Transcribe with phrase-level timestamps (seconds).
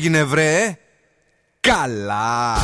[0.00, 0.78] έγινε βρε;
[1.60, 2.56] Καλά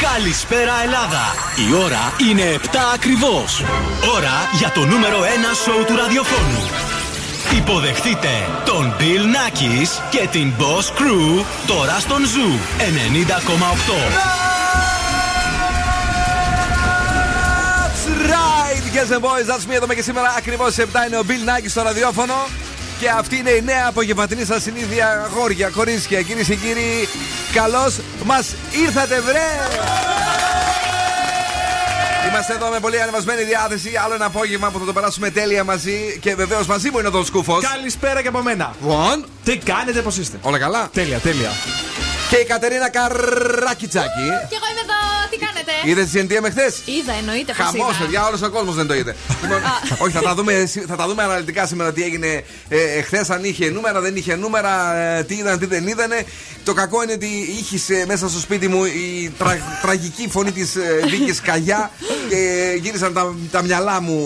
[0.00, 1.34] Καλησπέρα Ελλάδα!
[1.68, 3.64] Η ώρα είναι 7 ακριβώς.
[4.14, 5.24] Ώρα για το νούμερο 1
[5.64, 6.81] σοου του ραδιοφώνου.
[7.56, 8.28] Υποδεχτείτε
[8.64, 14.52] τον Bill Nackis και την Boss Crew τώρα στον Zoo 90,8.
[18.94, 21.82] Girls and boys, that's me εδώ και σήμερα ακριβώς 7 είναι ο Bill Nike στο
[21.82, 22.34] ραδιόφωνο.
[23.00, 27.08] Και αυτή είναι η νέα απογευματινή σας συνήθεια, αγόρια, κορίτσια, κυρίες και κύριοι.
[27.52, 30.51] Καλώς μας ήρθατε, βρε!
[32.28, 33.90] Είμαστε εδώ με πολύ ανεβασμένη διάθεση.
[34.04, 36.18] Άλλο ένα απόγευμα που θα το περάσουμε τέλεια μαζί.
[36.20, 37.64] Και βεβαίως μαζί μου είναι ο Δον Σκούφος.
[37.64, 38.74] Καλησπέρα και από μένα.
[38.88, 39.24] One.
[39.44, 40.88] Τι κάνετε, πώς είστε; Όλα καλά.
[40.92, 41.50] Τέλεια, τέλεια.
[42.30, 44.26] Και η Κατερίνα Καρράκιτσάκη.
[44.50, 45.51] Και εγώ είμαι εδώ, τι κάνετε;
[45.84, 46.72] Είδες τη συνεντία με χθε.
[46.84, 47.52] Είδα, εννοείται.
[47.52, 49.16] Χαμός, παιδιά, όλος ο κόσμος δεν το είδε.
[49.42, 49.60] Λοιπόν,
[49.98, 53.24] όχι, θα τα, δούμε, θα τα δούμε αναλυτικά σήμερα τι έγινε ε, χθε.
[53.28, 56.24] Αν είχε νούμερα, δεν είχε νούμερα, ε, τι είδαν, τι δεν είδανε.
[56.64, 57.28] Το κακό είναι ότι
[57.60, 61.90] είχε μέσα στο σπίτι μου η τρα, τραγική φωνή της ε, Βίκης Καγιά
[62.28, 64.16] και γύρισαν τα, τα μυαλά μου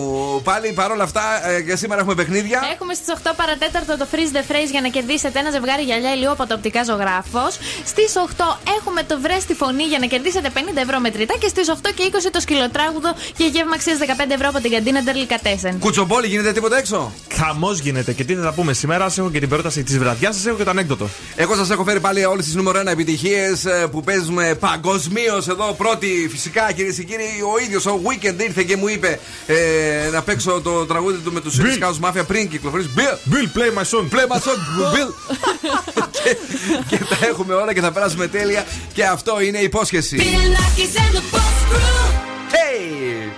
[0.45, 0.73] πάλι.
[0.73, 2.61] Παρ' όλα αυτά, ε, για σήμερα έχουμε παιχνίδια.
[2.75, 6.55] Έχουμε στις 8 παρατέταρτο το freeze the phrase για να κερδίσετε ένα ζευγάρι γυαλιά ηλιόπατο
[6.55, 7.59] οπτικά ζωγράφος.
[7.84, 11.34] Στις 8 έχουμε το βρε στη φωνή για να κερδίσετε 50 ευρώ μετρητά.
[11.39, 15.02] Και στις 8 και 20 το σκυλοτράγουδο για γεύμα αξίας 15 ευρώ από την καντίνα
[15.02, 15.78] Ντερλικατέσεν.
[15.78, 18.12] Κουτσομπόλι, γίνεται τίποτα έξω; Χαμός γίνεται.
[18.12, 20.56] Και τι θα τα πούμε σήμερα, σας έχω και την πρόταση της βραδιάς, σας έχω
[20.56, 21.08] και το ανέκδοτο.
[21.36, 25.72] Εγώ σας έχω φέρει πάλι όλες τις νούμερο 1 επιτυχίες που παίζουμε παγκοσμίως εδώ.
[25.72, 30.22] Πρώτη, φυσικά κυρίες και κύριοι, ο ίδιος ο Weekend ήρθε και μου είπε ε, να
[30.22, 32.91] παίξω το τραγούδι του με τους Swedish House Mafia πριν κυκλοφορήσει.
[32.97, 34.08] Bill, Bill, play my song.
[34.14, 34.60] Play my song,
[34.94, 35.10] Bill.
[36.22, 36.36] και,
[36.88, 38.66] και τα έχουμε όλα και θα περάσουμε τέλεια.
[38.92, 40.16] Και αυτό είναι υπόσχεση.
[42.53, 43.31] Hey!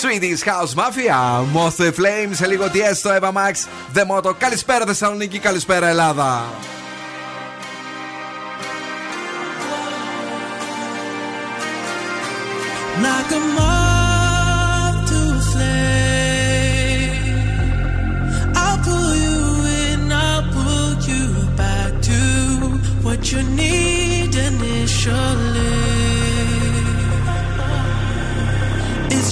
[0.00, 3.54] Swedish House Mafia, Moth the Flames, σε λίγο τι έστω, Eva Max,
[3.94, 4.32] The Moto.
[4.38, 6.44] Καλησπέρα Θεσσαλονίκη, καλησπέρα Ελλάδα.
[13.02, 17.28] Knock 'em off to a flame.
[18.62, 19.40] I'll pull you
[19.82, 21.24] in, I'll pull you
[21.62, 22.20] back to
[23.04, 25.87] what you need initially.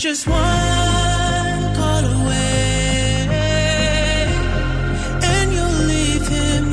[0.09, 3.27] Just one call away,
[5.33, 6.65] and you'll leave him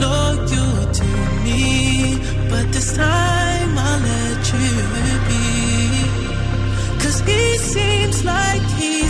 [0.00, 1.08] loyal to
[1.44, 2.16] me.
[2.48, 4.70] But this time I'll let you
[5.28, 5.46] be.
[7.02, 9.09] Cause he seems like he's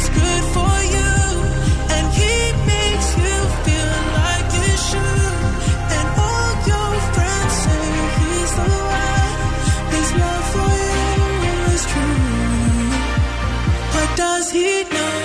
[14.93, 15.20] No.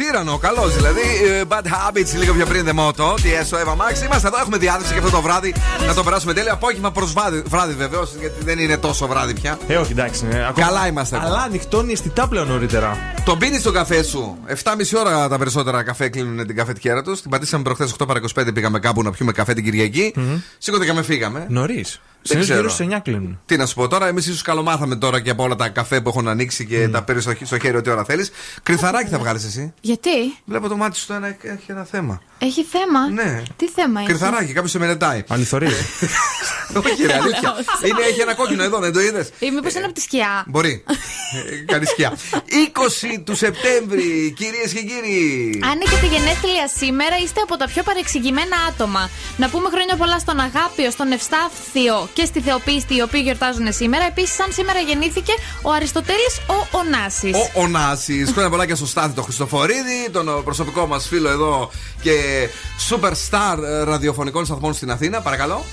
[0.00, 1.00] Σύρανο, καλός δηλαδή.
[1.28, 3.16] Ε, Bad Habits, λίγο πιο πριν The Moto.
[3.22, 4.04] Τι έσω, Εύα Max.
[4.04, 5.54] Είμαστε εδώ, έχουμε διάθεση και αυτό το βράδυ
[5.86, 6.52] να το περάσουμε τέλεια.
[6.52, 9.58] Απόγευμα προς βράδυ, βράδυ βεβαίως, γιατί δεν είναι τόσο βράδυ πια.
[9.68, 10.26] Ε, όχι, εντάξει.
[10.30, 11.26] ε, ακόμα- Καλά είμαστε εδώ.
[11.26, 12.96] Αλλά ανοιχτώνει αισθητά πλέον νωρίτερα.
[13.24, 14.38] Το πίνει στον καφέ σου.
[14.46, 17.20] 7,5 ώρα τα περισσότερα καφέ κλείνουν την καφετιέρα τους.
[17.20, 20.14] Την πατήσαμε προχθές 8 παρα 25 πήγαμε κάπου να πιούμε καφέ την κυριακή.
[20.58, 21.46] Σηκωθήκαμε, φύγαμε.
[21.48, 22.00] Νωρίς.
[22.26, 22.60] Συνήθως ξέρω.
[22.60, 23.40] γύρω στι 9 κλείνουν.
[23.46, 26.08] Τι να σου πω τώρα, εμείς ίσως καλομάθαμε τώρα και από όλα τα καφέ που
[26.08, 28.30] έχουν ανοίξει και τα παίρνει στο, στο χέρι ό,τι ώρα θέλεις.
[28.62, 29.72] Κρυθαράκι θα βγάλεις εσύ.
[29.80, 30.10] Γιατί;
[30.44, 32.20] Βλέπω το μάτι σου το ένα έχει ένα θέμα.
[32.38, 33.42] Έχει θέμα; Ναι.
[33.56, 34.08] Τι θέμα έχει.
[34.08, 35.24] Κρυθαράκι, κάποιος σε μελετάει.
[35.28, 35.74] Αληθορίζει.
[36.84, 37.54] Όχι, ρε, αλήθεια.
[37.86, 40.44] είναι, έχει ένα κόκκινο εδώ, δεν το είδες; Ή μήπως είναι από τη σκιά.
[40.46, 40.84] Μπορεί.
[40.86, 42.10] Ε, Κάνει σκιά.
[43.16, 45.60] 20 του Σεπτέμβρη, κυρίες και κύριοι.
[45.70, 49.10] Αν έχετε γενέθλια σήμερα, είστε από τα πιο παρεξηγημένα άτομα.
[49.36, 54.04] Να πούμε χρόνια πολλά στον Αγάπιο, στον Ευστάθιο και στη Θεοπίστη, οι οποίοι γιορτάζουν σήμερα.
[54.04, 57.30] Επίσης, σαν σήμερα γεννήθηκε ο Αριστοτέλης ο Ωνάση.
[57.34, 58.24] Ο Ωνάση.
[58.32, 61.70] Χρόνια πολλά και στο Στάθη το Χριστοφορίδη, τον ε, προσωπικό μας φίλο εδώ
[62.02, 62.14] και
[62.90, 65.20] superstar ε, ραδιοφωνικών σταθμών στην Αθήνα.
[65.20, 65.64] Παρακαλώ.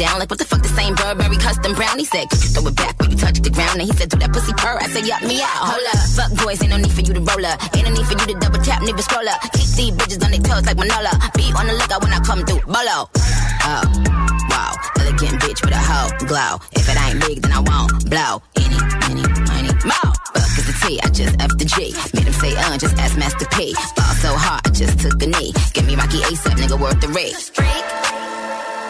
[0.00, 0.18] down?
[0.18, 1.98] Like what the fuck this ain't Burberry custom brown?
[1.98, 3.76] He said, could you throw it back when you touch the ground?
[3.78, 4.80] And he said, do that pussy purr.
[4.80, 5.68] I said, yup me out.
[5.68, 7.60] Hold up, fuck boys, ain't no need for you to roll up.
[7.76, 9.44] Ain't no need for you to double tap, nigga scroll up.
[9.52, 11.12] Keep these bitches on their toes like Manola.
[11.36, 12.64] Be on the lookout when I come through.
[12.64, 13.12] Bolo.
[13.68, 13.84] Oh,
[14.48, 14.72] wow,
[15.04, 16.56] elegant bitch with a hoe glow.
[16.72, 18.40] If it ain't big, then I won't blow.
[18.56, 18.80] Any,
[19.12, 20.12] any, money, more.
[20.32, 21.92] Fuck is the T, I just F the G.
[22.16, 23.76] Made him say, uh, just ask Master P.
[24.00, 25.52] Ball so hard, I just took a knee.
[25.76, 27.36] Give me Rocky ASAP, nigga, worth the rate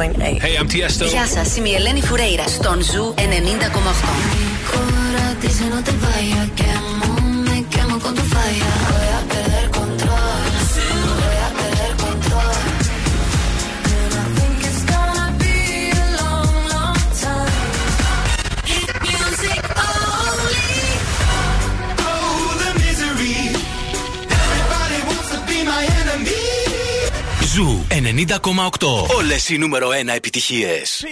[0.00, 1.06] Hey, I'm Tiesto.
[1.06, 3.20] Γεια σας, είμαι η Ελένη Φουρέιρα στον Ζου 90,8.
[29.16, 31.04] Όλες οι νούμερο 1 επιτυχίες.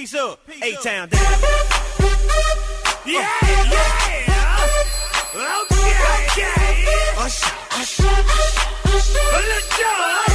[9.48, 10.27] Let's go!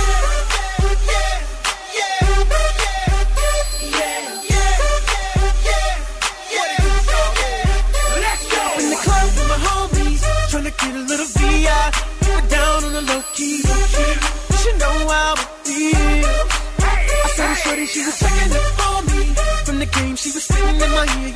[20.83, 21.32] in my ear,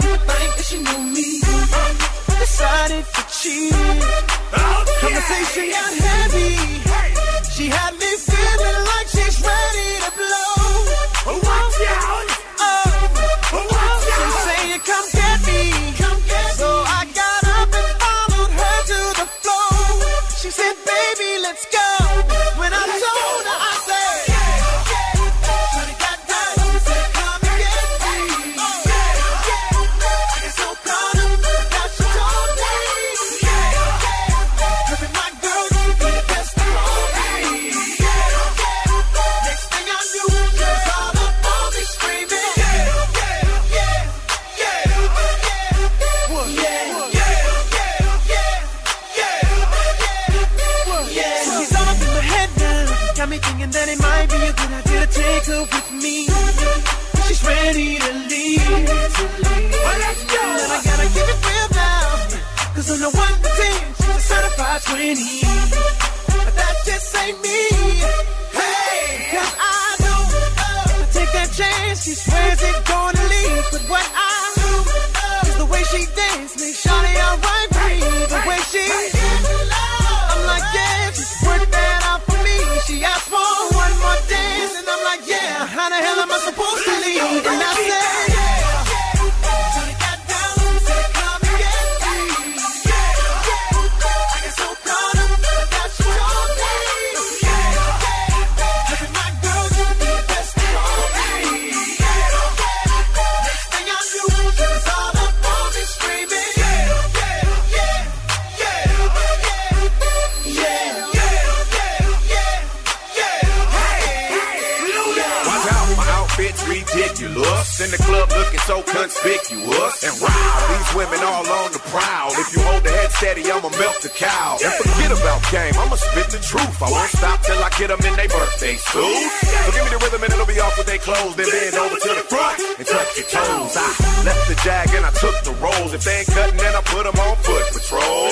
[134.64, 135.94] jag and I took the rolls.
[135.94, 138.32] If they ain't cutting, then I put them on foot patrol.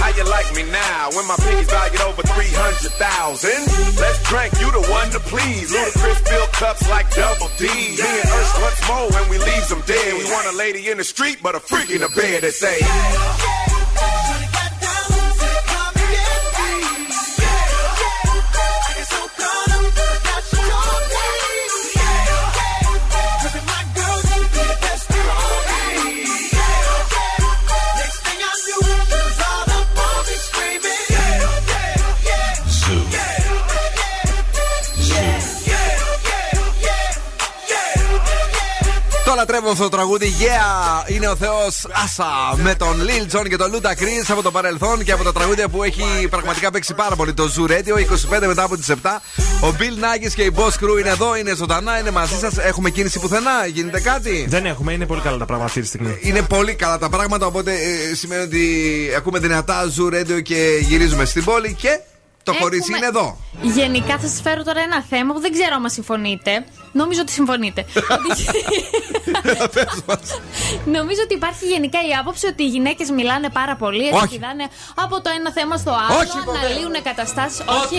[0.00, 4.00] How you like me now when my piggy's valued over 300,000?
[4.00, 5.72] Let's drink, you the one to please.
[5.72, 7.68] Ludacris fill cups like double D.
[7.68, 10.14] Me and Ursh once more when we leave them dead.
[10.16, 12.80] We want a lady in the street, but a freak in the bed that say,
[39.30, 40.32] Το λατρεύω αυτό το τραγούδι.
[40.40, 41.10] Yeah!
[41.10, 45.04] Είναι ο Θεός Άσα με τον Lil Jon και τον Λούτα Κρι από το παρελθόν
[45.04, 47.34] και από τα τραγούδια που έχει πραγματικά παίξει πάρα πολύ.
[47.34, 47.94] Το Zoo Radio
[48.40, 48.94] 25 μετά από τις 7.
[49.62, 52.58] Ο Bill Naggis και η Boss Crew είναι εδώ, είναι ζωντανά, είναι μαζί σας.
[52.58, 56.18] Έχουμε κίνηση πουθενά, γίνεται κάτι; Δεν έχουμε, είναι πολύ καλά τα πράγματα αυτή τη στιγμή.
[56.20, 58.62] Είναι πολύ καλά τα πράγματα, οπότε ε, σημαίνει ότι
[59.16, 62.00] ακούμε δυνατά Zoo Radio και γυρίζουμε στην πόλη και
[62.42, 63.36] το Έχουμε- κορίτσι είναι εδώ.
[63.62, 66.64] Γενικά θα σας φέρω τώρα ένα θέμα που δεν ξέρω αν συμφωνείτε.
[66.92, 67.84] Νομίζω ότι συμφωνείτε.
[68.10, 68.44] Ότι-
[70.96, 74.16] Νομίζω ότι υπάρχει γενικά η άποψη ότι οι γυναίκες μιλάνε πάρα πολύ, Όχι.
[74.24, 76.58] επικοινωνάνε από το ένα θέμα στο άλλο, Όχι, ποτέ.
[76.58, 77.58] αναλύουν καταστάσεις.
[77.64, 77.78] Ποτέ.
[77.84, 77.96] Όχι,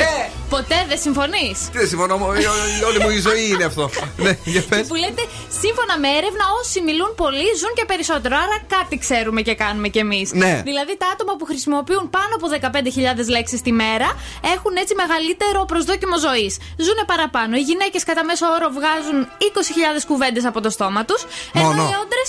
[0.49, 2.41] ποτέ δεν συμφωνείς; Τι δεν συμφωνώ, μω- η-
[2.79, 3.89] η- όλη μου η ζωή είναι αυτό.
[4.25, 4.87] ναι, για πες.
[4.87, 5.23] Που λέτε,
[5.63, 8.35] σύμφωνα με έρευνα, όσοι μιλούν πολύ ζουν και περισσότερο.
[8.43, 10.27] Άρα κάτι ξέρουμε και κάνουμε κι εμείς.
[10.33, 10.61] Ναι.
[10.69, 14.09] Δηλαδή, τα άτομα που χρησιμοποιούν πάνω από 15.000 λέξεις τη μέρα
[14.53, 16.53] έχουν έτσι μεγαλύτερο προσδόκιμο ζωής.
[16.85, 17.53] Ζούνε παραπάνω.
[17.61, 21.21] Οι γυναίκες κατά μέσο όρο βγάζουν 20.000 κουβέντες από το στόμα τους.
[21.53, 21.81] Ενώ Μόνο.
[21.89, 22.27] οι άντρες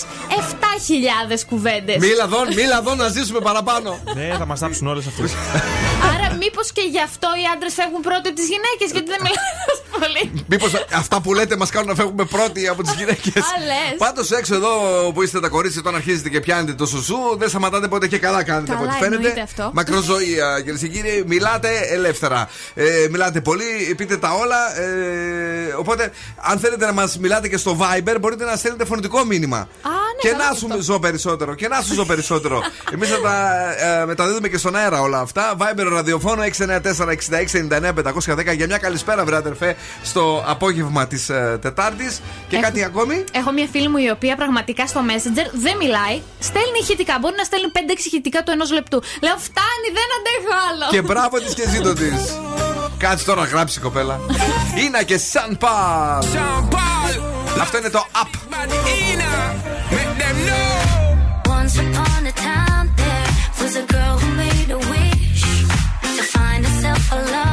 [1.37, 1.97] 7.000 κουβέντες.
[1.97, 3.89] Μίλα εδώ, μίλα εδώ να ζήσουμε παραπάνω.
[4.15, 5.31] Ναι, θα μας τάψουν όλες αυτές.
[6.13, 9.51] Άρα, μήπως και γι' αυτό οι άντρες φεύγουν πρώτοι από τις γυναίκες, γιατί δεν μιλάνε
[9.69, 10.45] τόσο πολύ.
[10.47, 13.41] Μήπως αυτά που λέτε μας κάνουν να φεύγουμε πρώτοι από τις γυναίκες.
[13.43, 13.95] Α, λες.
[13.97, 14.71] Πάντως έξω εδώ
[15.13, 18.43] που είστε τα κορίτσια, όταν αρχίζετε και πιάνετε το σουσού, δεν σταματάτε ποτέ και καλά
[18.43, 19.15] κάνετε Καλά, από ό,τι φαίνεται.
[19.15, 19.69] εννοείται αυτό.
[19.73, 21.23] Μακροζωία, κυρίε και κύριοι.
[21.27, 22.49] Μιλάτε ελεύθερα.
[22.73, 24.79] Ε, μιλάτε πολύ, πείτε τα όλα.
[24.81, 29.57] Ε, οπότε, αν θέλετε να μας μιλάτε και στο Viber, μπορείτε να στέλνετε φωνητικό μήνυμα.
[29.57, 30.81] ναι, και καλά να και σου αυτό.
[30.81, 31.55] ζω περισσότερο.
[31.55, 32.61] Και να σου ζω περισσότερο.
[32.93, 33.57] Εμείς θα τα
[34.01, 35.55] ε, μεταδίδουμε και στον αέρα όλα αυτά.
[35.59, 42.21] Viber ραδιοφώνο 694-6699-510 για μια καλησπέρα, βρε αδερφέ, στο απόγευμα της ε, Τετάρτης.
[42.47, 46.21] Και Έχω- κάτι ακόμη; Έχω μια φίλη μου η οποία πραγματικά στο Messenger δεν μιλάει.
[46.39, 47.17] Στέλνει ηχητικά.
[47.21, 49.01] Μπορεί να στέλνει 5-6 ηχητικά του ενός λεπτού.
[49.21, 50.85] Λέω φτάνει, δεν αντέχω άλλο.
[50.89, 52.09] Και μπράβο της και ζήτω τη.
[52.97, 54.19] Κάτσε τώρα να γράψει η κοπέλα.
[54.85, 56.25] Ήνα και Σαν Παλ.
[57.61, 58.37] Αυτό είναι το Up.
[61.55, 65.43] Once upon a time, there was a girl who made a wish
[66.17, 67.52] to find herself a lover.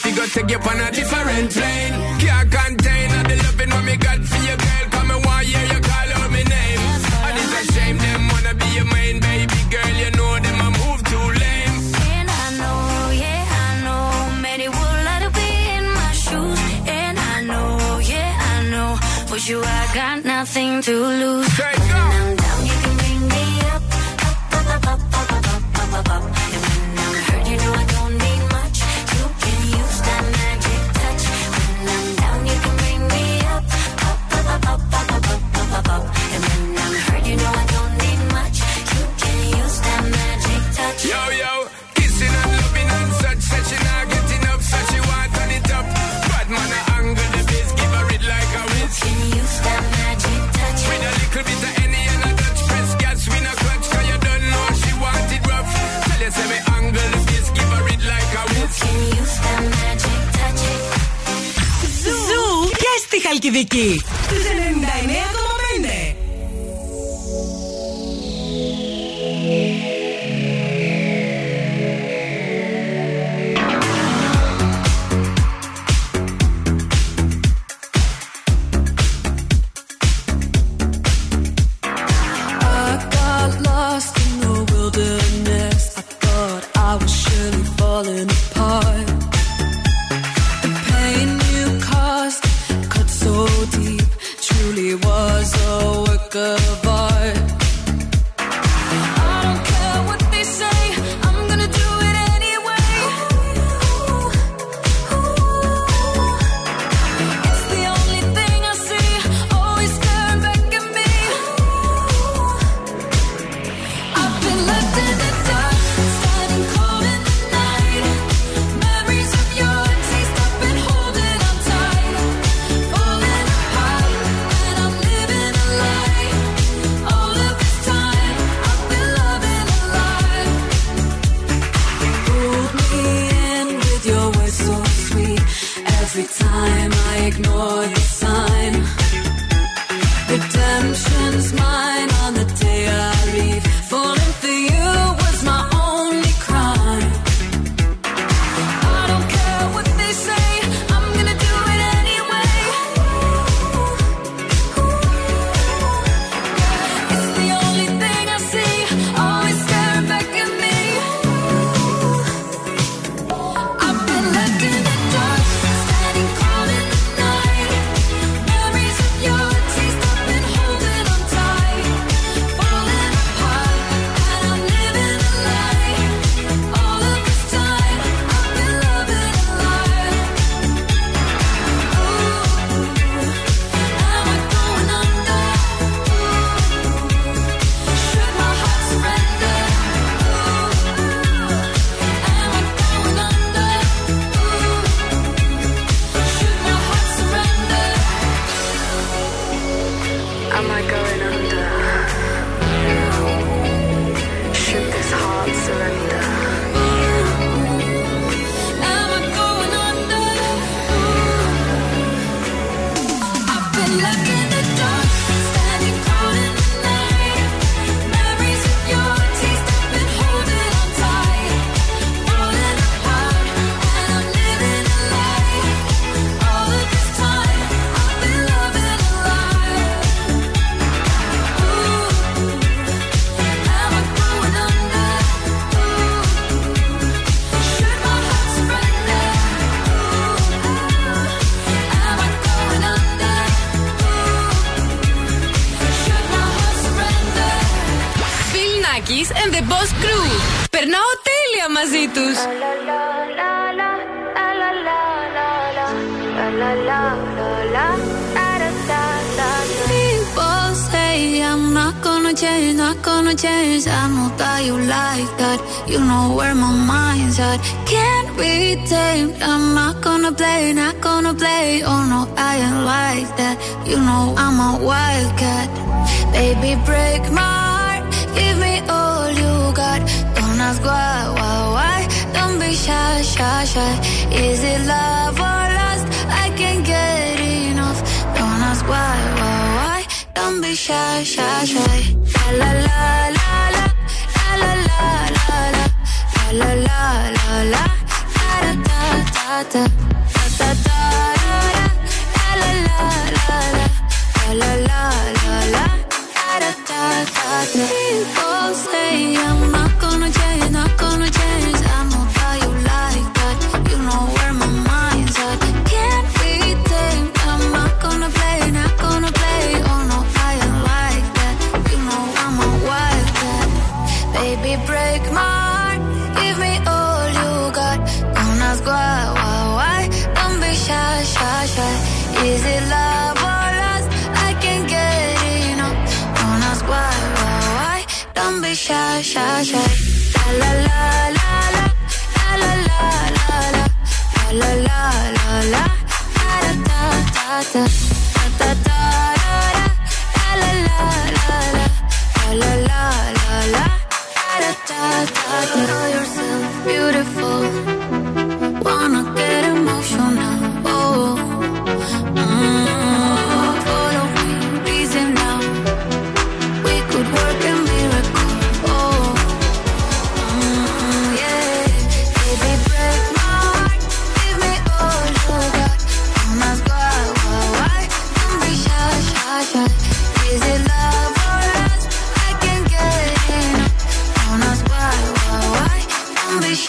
[0.00, 2.19] figure take you on a different plane.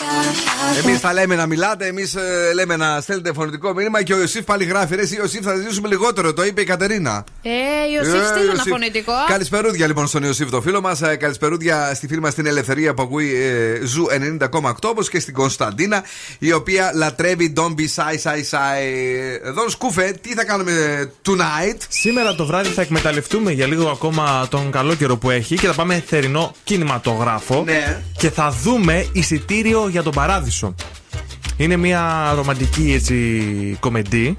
[0.01, 0.50] shine.
[0.71, 0.87] Be shy, shy, shy.
[0.87, 2.15] Εμείς τα λέμε να μιλάτε, εμείς
[2.53, 4.95] λέμε να στέλνετε φωνητικό μήνυμα και ο Ιωσήφ πάλι γράφει.
[4.95, 7.23] Ρε, εσύ, Ιωσήφ, θα ζήσουμε λιγότερο, το είπε η Κατερίνα.
[7.41, 7.49] Ε,
[7.95, 8.71] Ιωσήφ, Ε, στείλε ένα Ιωσήφ.
[8.71, 9.11] φωνητικό.
[9.27, 10.99] Καλησπερούδια λοιπόν στον Ιωσήφ το φίλο μας.
[11.19, 14.05] Καλησπερούδια στη φίλη μας την Ελευθερία που ακούει ε, Zoo
[14.51, 16.03] 90,8 όπως και στην Κωνσταντίνα
[16.39, 18.81] η οποία λατρεύει Don't be shy, shy, shy.
[19.43, 20.71] Εδώ σκούφε, τι θα κάνουμε
[21.27, 25.67] tonight; Σήμερα το βράδυ θα εκμεταλλευτούμε για λίγο ακόμα τον καλό καιρό που έχει και
[25.67, 27.63] θα πάμε θερινό κινηματογράφο.
[27.65, 28.01] Ναι.
[28.17, 30.60] Και θα δούμε εισιτήριο για τον παράδεισο.
[31.57, 34.35] Είναι μια ρομαντική έτσι κομμεντή.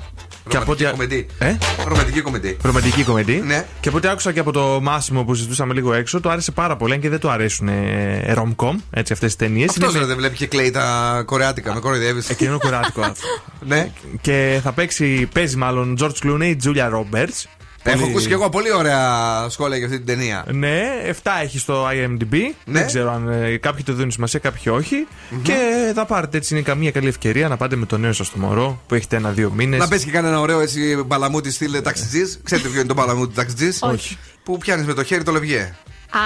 [0.48, 1.26] Και από ό,τι- κομμεντή.
[1.38, 1.56] Ε;
[1.86, 2.56] Ρομαντική κομμεντή.
[2.62, 3.42] Ρομαντική κομμεντή.
[3.46, 3.64] Ναι.
[3.80, 6.76] Και από ό,τι άκουσα και από το Μάσιμο που συζητούσαμε λίγο έξω, το άρεσε πάρα
[6.76, 6.92] πολύ.
[6.94, 9.70] Αν και δεν του αρέσουν ε, rom-com, έτσι αυτές τι ταινίες.
[9.70, 12.28] Αυτός δεν βλέπει και κλαίει τα κορεάτικα, με κοροϊδεύεις.
[12.28, 13.26] Εκείνο κοράτικο αυτό.
[13.66, 13.90] ναι.
[14.20, 17.44] Και θα παίξει, παίζει μάλλον George Clooney, Julia Roberts.
[17.84, 19.08] Έχω Πολύ- ακούσει και εγώ πολύ ωραία
[19.48, 20.44] σχόλια για αυτή την ταινία.
[20.50, 20.82] Ναι,
[21.22, 22.30] 7 έχει στο IMDb.
[22.64, 22.78] Ναι.
[22.78, 25.06] Δεν ξέρω αν ε, κάποιοι το δίνουν σημασία, κάποιοι όχι.
[25.42, 25.54] Και
[25.94, 28.80] θα πάρετε έτσι, είναι καμία καλή ευκαιρία να πάτε με το νέο σας το μωρό
[28.86, 29.78] που έχετε ένα-δύο μήνες.
[29.78, 32.22] Να πες και κανένα ωραίο έτσι μπαλαμούτι στυλ ταξιτζή.
[32.42, 33.68] Ξέρετε ποιο είναι το μπαλαμούτι ταξιτζή.
[33.80, 34.18] Όχι.
[34.44, 35.74] Που πιάνεις με το χέρι το λευγέ.
[36.10, 36.18] Α,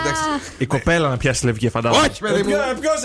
[0.00, 0.22] Εντάξει.
[0.58, 2.06] Η κοπέλα να πιάσει λευγέ, φαντάζομαι.
[2.06, 2.50] Όχι, παιδί μου.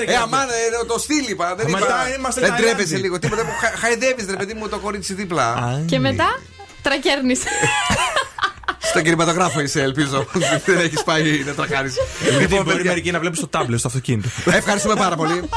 [0.07, 1.55] Ε, αμάν, ε, το στυλ είπα.
[1.55, 1.87] Δεν Μα είπα.
[1.87, 2.73] μετά είμαστε Δεν Ταϊλάνδη.
[2.75, 3.19] τρέπεσαι λίγο.
[3.19, 5.79] Τίποτα που χαϊδεύεις, ρε παιδί μου, το κορίτσι δίπλα.
[5.85, 6.39] Και μετά,
[6.83, 7.39] τρακέρνεις.
[8.79, 10.27] Στον κινηματογράφο είσαι, ελπίζω.
[10.65, 11.95] Δεν έχεις πάει να τρακάρεις.
[12.39, 14.29] Λοιπόν, μπορεί μερικοί να βλέπει στο τάμπλετ, στο αυτοκίνητο.
[14.51, 15.49] Ευχαριστούμε πάρα πολύ.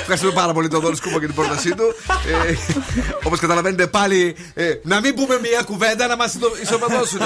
[0.00, 1.94] Ευχαριστούμε πάρα πολύ τον Δόν Σκούπο για την πρότασή του.
[2.48, 2.54] Ε,
[3.22, 7.20] Όπως καταλαβαίνετε, πάλι ε, να μην πούμε μία κουβέντα να μας ισοπεδώσουν.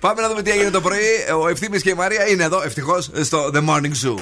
[0.00, 1.08] Πάμε να δούμε τι έγινε το πρωί.
[1.42, 4.18] Ο Ευθύμης και η Μαρία είναι εδώ, ευτυχώς, στο The Morning Zoo.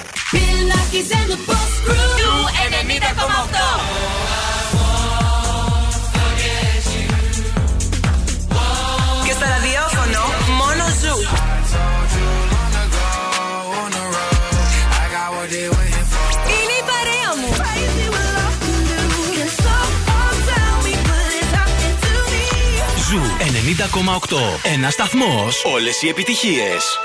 [24.63, 26.99] Ένας σταθμός, όλες οι επιτυχίες!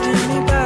[0.00, 0.60] Κλείνει με.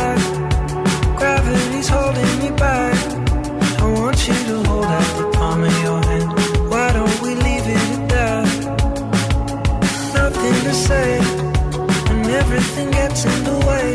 [13.90, 13.93] Η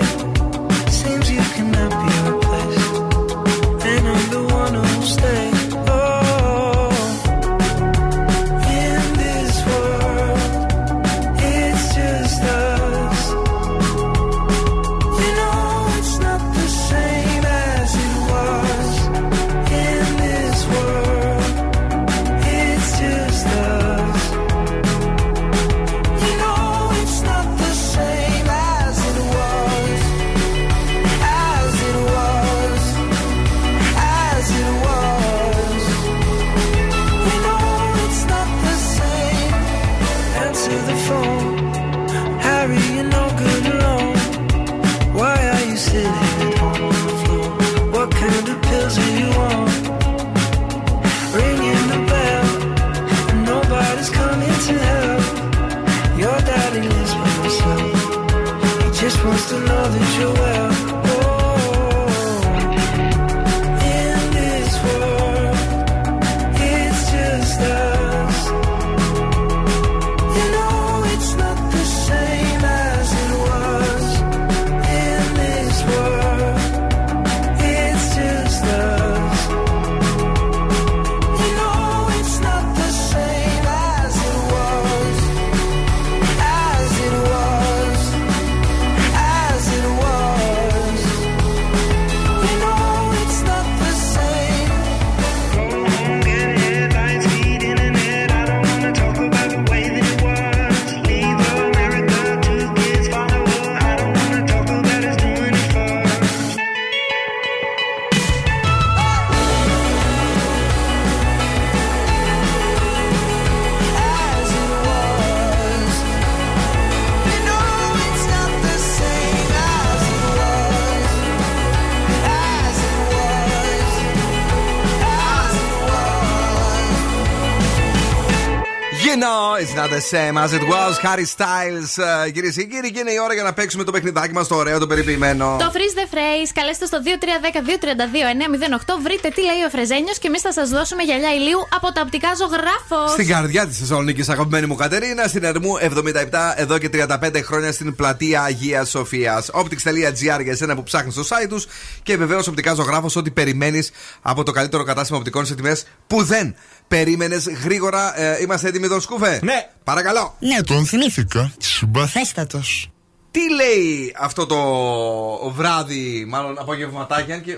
[130.12, 130.91] same as it was.
[131.07, 131.91] Harry Styles,
[132.28, 134.55] uh, κυρίες και κύριοι, και είναι η ώρα για να παίξουμε το παιχνιδάκι μας, το
[134.55, 135.55] ωραίο, το περιποιημένο.
[135.60, 138.99] Το Freeze the Phrase, καλέστε στο 2310-232-908.
[139.03, 142.30] Βρείτε τι λέει ο Φρεζένιος και εμείς θα σας δώσουμε γυαλιά ηλίου από τα οπτικά
[142.36, 143.12] ζωγράφος.
[143.12, 147.95] Στην καρδιά της Θεσσαλονίκης, αγαπημένη μου Κατερίνα, στην Ερμού 77, εδώ και 35 χρόνια στην
[147.95, 149.49] πλατεία Αγία Σοφίας.
[149.53, 151.68] Optics.gr για εσένα που ψάχνεις στο site τους
[152.03, 153.91] και βεβαίως οπτικά ζωγράφος, ό,τι περιμένεις
[154.22, 156.55] από το καλύτερο κατάστημα οπτικών σε τιμές που δεν
[156.88, 158.20] περίμενες γρήγορα.
[158.20, 159.70] Ε, είμαστε έτοιμοι, Δον Σκούφε; Ναι.
[160.02, 160.36] Παρακαλώ.
[160.39, 161.52] Ναι, τον θυμήθηκα.
[161.58, 162.89] Συμπαθέστατος.
[163.32, 167.58] Τι λέει αυτό το βράδυ, μάλλον απογευματάκι, αν και.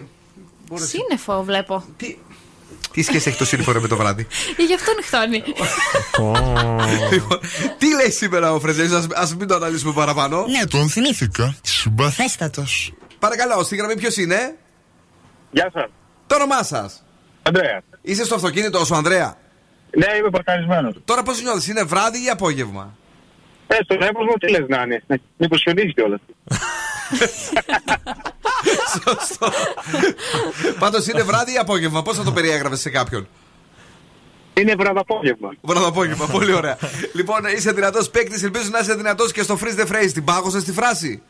[0.67, 1.83] μπορείς- Σύννεφο βλέπω.
[1.97, 2.17] Τι,
[2.91, 4.27] τι σχέση έχει το σύννεφο ρε με το βράδυ;
[4.57, 5.43] Ή γι' αυτό νυχτώνει.
[7.11, 7.39] Λοιπόν,
[7.77, 10.45] τι λέει σήμερα ο Φρεζέλη, α μην το αναλύσουμε παραπάνω.
[10.47, 11.55] Ναι, τον θυμήθηκα.
[11.61, 12.93] Συμπαθέστατος.
[13.19, 14.55] Παρακαλώ, στη γραμμή ποιος είναι;
[15.51, 15.89] Γεια σας.
[16.27, 17.03] Το όνομά σας.
[17.43, 17.81] Αντρέα.
[18.01, 19.37] Είσαι στο αυτοκίνητο σου, Ανδρέα;
[19.97, 20.93] Ναι, είμαι παρκαρισμένο.
[21.05, 22.95] Τώρα πώς νιώθεις, είναι βράδυ ή απόγευμα;
[23.67, 25.03] Ε, στο ρεύμα μου τι λες να είναι.
[25.37, 26.19] Μήπω χιονίζει κιόλας.
[29.03, 29.51] Σωστό.
[30.79, 32.01] Πάντως είναι βράδυ ή απόγευμα.
[32.01, 33.27] Πώς θα το περιέγραφες σε κάποιον;
[34.53, 35.49] Είναι βραδαπόγευμα.
[35.61, 36.77] Βραδαπόγευμα, πολύ ωραία.
[37.13, 40.11] λοιπόν, είσαι δυνατός παίκτης, ελπίζω να είσαι δυνατός και στο freeze the phrase.
[40.13, 41.21] Την πάγωσες τη φράση;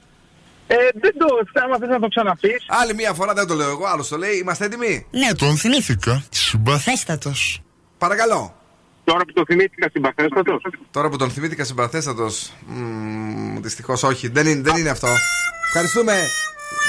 [0.68, 1.26] Ε, δεν το.
[1.64, 2.66] Άμα θες να το ξαναπείς.
[2.68, 4.38] Άλλη μία φορά δεν το λέω εγώ, άλλος το λέει.
[4.38, 6.24] Είμαστε έτοιμοι; Ναι, τον θυμήθηκα.
[6.30, 7.62] Συμπαθέστατος.
[8.06, 8.54] Παρακαλώ.
[9.04, 10.62] Τώρα που το θυμήθηκα συμπαθέστατος.
[10.92, 12.54] Τώρα που τον θυμήθηκα συμπαθέστατος.
[13.60, 15.08] Δυστυχώς όχι, δεν είναι, δεν είναι αυτό.
[15.68, 16.14] Ευχαριστούμε.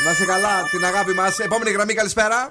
[0.05, 1.39] Να είσαι καλά, την αγάπη μας.
[1.39, 2.51] Επόμενη γραμμή, καλησπέρα.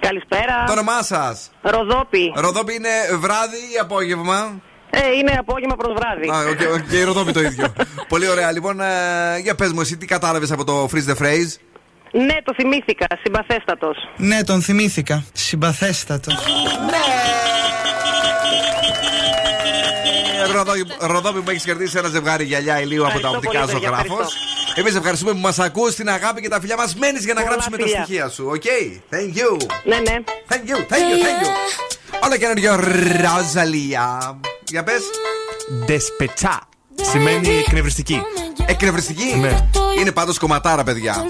[0.00, 0.64] Καλησπέρα.
[0.66, 2.32] Το όνομά σας; Ροδόπη.
[2.36, 6.30] Ροδόπη είναι βράδυ ή απόγευμα; Ε, είναι απόγευμα προς βράδυ.
[6.30, 7.72] Α, ok, ok, και η Ροδόπη το ίδιο.
[8.12, 8.52] Πολύ ωραία.
[8.52, 11.52] Λοιπόν, ε, για πες μου, εσύ τι κατάλαβες από το freeze the phrase;
[12.12, 13.06] Ναι, το θυμήθηκα.
[13.22, 13.96] Συμπαθέστατος.
[14.16, 15.24] Ναι, τον θυμήθηκα.
[15.32, 16.34] Συμπαθέστατος.
[16.34, 17.59] Ε,
[20.52, 23.88] Ροδόπη, Ροδόπη μου έχεις κερδίσει ένα ζευγάρι γυαλιά ηλίου από τα Ευχαριστώ οπτικά πολύ, παιδιά,
[23.88, 24.18] ζωγράφος.
[24.18, 24.80] ευχαριστώ.
[24.80, 26.94] Εμείς ευχαριστούμε που μας ακούς την αγάπη και τα φιλιά μας.
[26.94, 28.02] Μένεις για να Πολλά γράψουμε τα φιλιά.
[28.04, 28.44] στοιχεία σου.
[28.54, 28.62] Ok;
[29.10, 29.66] Thank you.
[29.84, 30.16] Ναι, ναι.
[30.48, 31.48] Thank you, thank you, thank you.
[32.24, 32.74] Όλα καινούριο
[33.20, 34.38] Ροζαλία.
[34.68, 35.02] Για πες.
[35.84, 36.58] Despechá.
[37.10, 38.22] Σημαίνει εκνευριστική.
[38.66, 39.36] Εκνευριστική.
[39.40, 39.68] Ναι.
[40.00, 41.24] Είναι πάντως κομματάρα, παιδιά.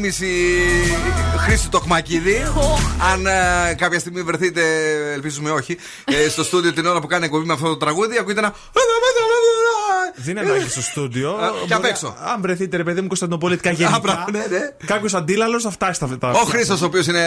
[0.00, 0.26] Μίμηση
[1.36, 2.36] Χρήστου Τοχμακίδη.
[3.12, 4.62] Αν ε, κάποια στιγμή βρεθείτε,
[5.12, 8.40] ελπίζουμε όχι, ε, στο στούντιο την ώρα που κάνει εκπομπή με αυτό το τραγούδι, ακούγεται
[8.40, 8.54] ένα.
[10.24, 11.30] Δεν είναι ανάγκη στο στούντιο.
[11.30, 12.16] Α, και απ' Μπορεί- έξω.
[12.34, 14.24] Αν βρεθείτε, ρε παιδί μου, Κωνσταντινοπολίτικα μπράβο, γενικά.
[14.32, 14.70] ναι, ναι.
[14.86, 16.30] Κάποιος αντίλαλος θα φτάσει στα αυτά.
[16.30, 17.24] Ο Χρήστος, ο οποίος είναι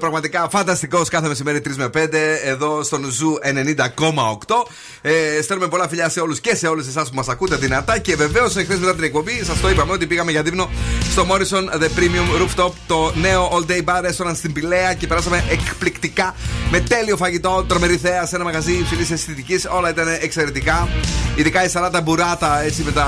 [0.00, 4.66] πραγματικά φανταστικός κάθε μεσημέρι 3 με 5 εδώ στον Zoo 90,8.
[5.02, 7.98] Ε, στέλνουμε πολλά φιλιά σε όλους και σε όλες εσάς που μας ακούτε δυνατά.
[7.98, 10.70] Και βεβαίως, εχθές μετά την εκπομπή, σας το είπαμε ότι πήγαμε για δείπνο
[11.10, 15.44] στο Morrison The Premium Rooftop, το νέο all day bar restaurant στην Πηλαία και περάσαμε
[15.50, 16.34] εκπληκτικά
[16.70, 19.66] με τέλειο φαγητό, τρομερή θέα σε ένα μαγαζί υψηλή αισθητικής.
[19.70, 20.88] Όλα ήταν εξαιρετικά.
[21.36, 23.06] Ειδικά η σαλάτα μπουράτα έτσι με τα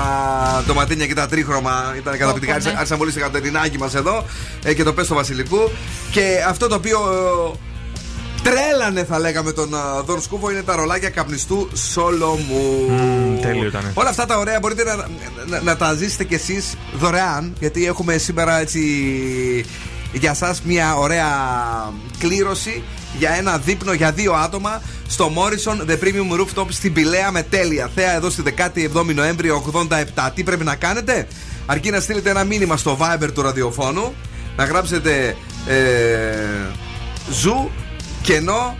[0.65, 2.51] ντοματίνια και τα τρίχρωμα ήταν καταπληκτικά.
[2.51, 2.57] ναι.
[2.57, 4.25] Άρχισα άρχισα πολύ σε κατερινάκι μας εδώ
[4.63, 5.71] ε, και το πέστο Βασιλικού.
[6.11, 7.57] Και αυτό το οποίο ε,
[8.43, 12.85] τρέλανε θα λέγαμε τον ε, Δον Σκούφο είναι τα ρολάκια καπνιστού Σολομού.
[13.41, 13.91] τέλειο ήταν.
[13.93, 14.95] Όλα αυτά τα ωραία μπορείτε να,
[15.47, 18.81] να, να τα ζήσετε κι εσείς δωρεάν γιατί έχουμε σήμερα έτσι
[20.11, 21.27] για σας μια ωραία
[22.19, 22.83] κλήρωση
[23.17, 27.89] για ένα δείπνο για δύο άτομα στο Morrison The Premium Rooftop στην Πηλαία με τέλεια
[27.95, 29.49] θέα εδώ στη 17η Νοέμβρη
[30.15, 30.29] 87.
[30.35, 31.27] Τι πρέπει να κάνετε;
[31.65, 34.15] Αρκεί να στείλετε ένα μήνυμα στο Viber του ραδιοφώνου
[34.55, 35.35] να γράψετε
[35.67, 35.75] ε,
[37.31, 37.69] Zoo
[38.21, 38.77] κενό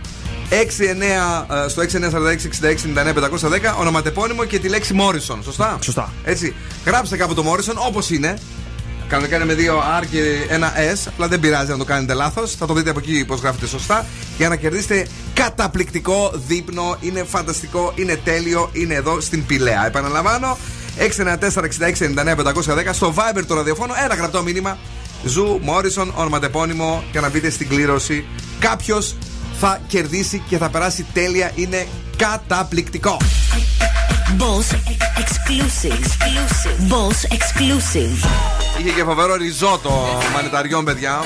[0.50, 0.54] 69,
[1.64, 5.38] ε, στο 6946-66-99-510 ονοματεπώνυμο και τη λέξη Morrison.
[5.44, 6.12] Σωστά; Σωστά.
[6.24, 6.54] Έτσι.
[6.84, 8.38] Γράψτε κάπου το Morrison όπως είναι.
[9.08, 11.08] Κανονικά είναι με δύο R και ένα S.
[11.08, 12.54] Απλά δεν πειράζει να το κάνετε λάθος.
[12.54, 14.06] Θα το δείτε από εκεί πώς γράφεται σωστά.
[14.38, 16.96] Για να κερδίσετε καταπληκτικό δείπνο.
[17.00, 18.70] Είναι φανταστικό, είναι τέλειο.
[18.72, 19.86] Είναι εδώ στην Πηλαία.
[19.86, 20.58] Επαναλαμβάνω.
[20.98, 23.92] 694-6699-510 στο Viber του ραδιοφώνου.
[24.04, 24.78] Ένα γραπτό μήνυμα.
[25.24, 28.24] Zoo Morrison, ονοματεπώνυμο και να μπείτε στην κλήρωση.
[28.58, 29.16] Κάποιος
[29.60, 31.52] θα κερδίσει και θα περάσει τέλεια.
[31.54, 31.86] Είναι
[32.16, 33.16] καταπληκτικό.
[34.34, 34.72] Boss
[35.22, 35.94] exclusive.
[35.94, 36.76] exclusive.
[36.90, 38.28] Boss exclusive.
[38.78, 41.20] Είχε και φοβερό ριζότο μανιταριών, παιδιά.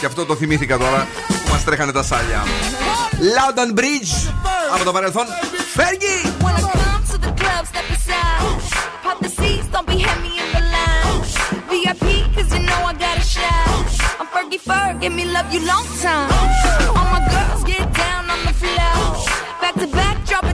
[0.00, 2.42] Και αυτό το θυμήθηκα τώρα που μα τρέχανε τα σάλια.
[3.36, 4.32] London Bridge
[4.74, 5.26] από το παρελθόν.
[5.74, 6.34] Φέργι!
[6.44, 8.40] When I come to the club, step aside.
[9.04, 11.18] Pop the seats, don't be heavy in the line.
[11.70, 13.84] VIP, cause you know I got a shine.
[14.20, 16.28] I'm Fergie Ferg, give me love you long time.
[16.96, 18.96] All my girls get down on the floor.
[19.62, 20.44] Back to back, drop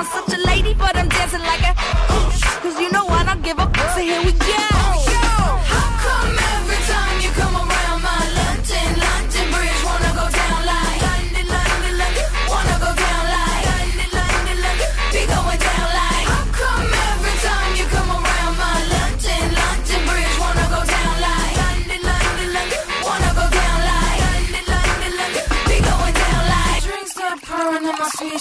[0.00, 1.74] I'm such a lady, but I'm dancing like a.
[2.62, 3.70] Cause you know I don't give a.
[3.94, 4.69] So here we go.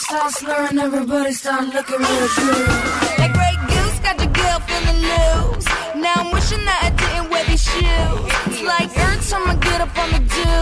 [0.09, 2.67] Starts slurring, everybody start looking real good.
[3.19, 5.67] That great goose got your girl feeling loose.
[6.01, 8.25] Now I'm wishing that I didn't wear these shoes.
[8.49, 10.53] It's like every time I get up on the do.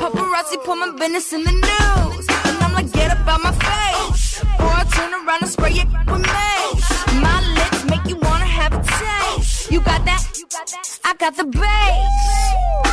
[0.00, 2.24] Paparazzi put my business in the news.
[2.46, 4.42] And I'm like, get up out my face.
[4.58, 6.90] Or I turn around and spray it with mace.
[7.26, 9.70] My lips make you wanna have a taste.
[9.70, 10.24] You got that?
[11.04, 12.89] I got the bass.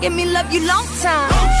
[0.00, 1.59] Give me love you long time.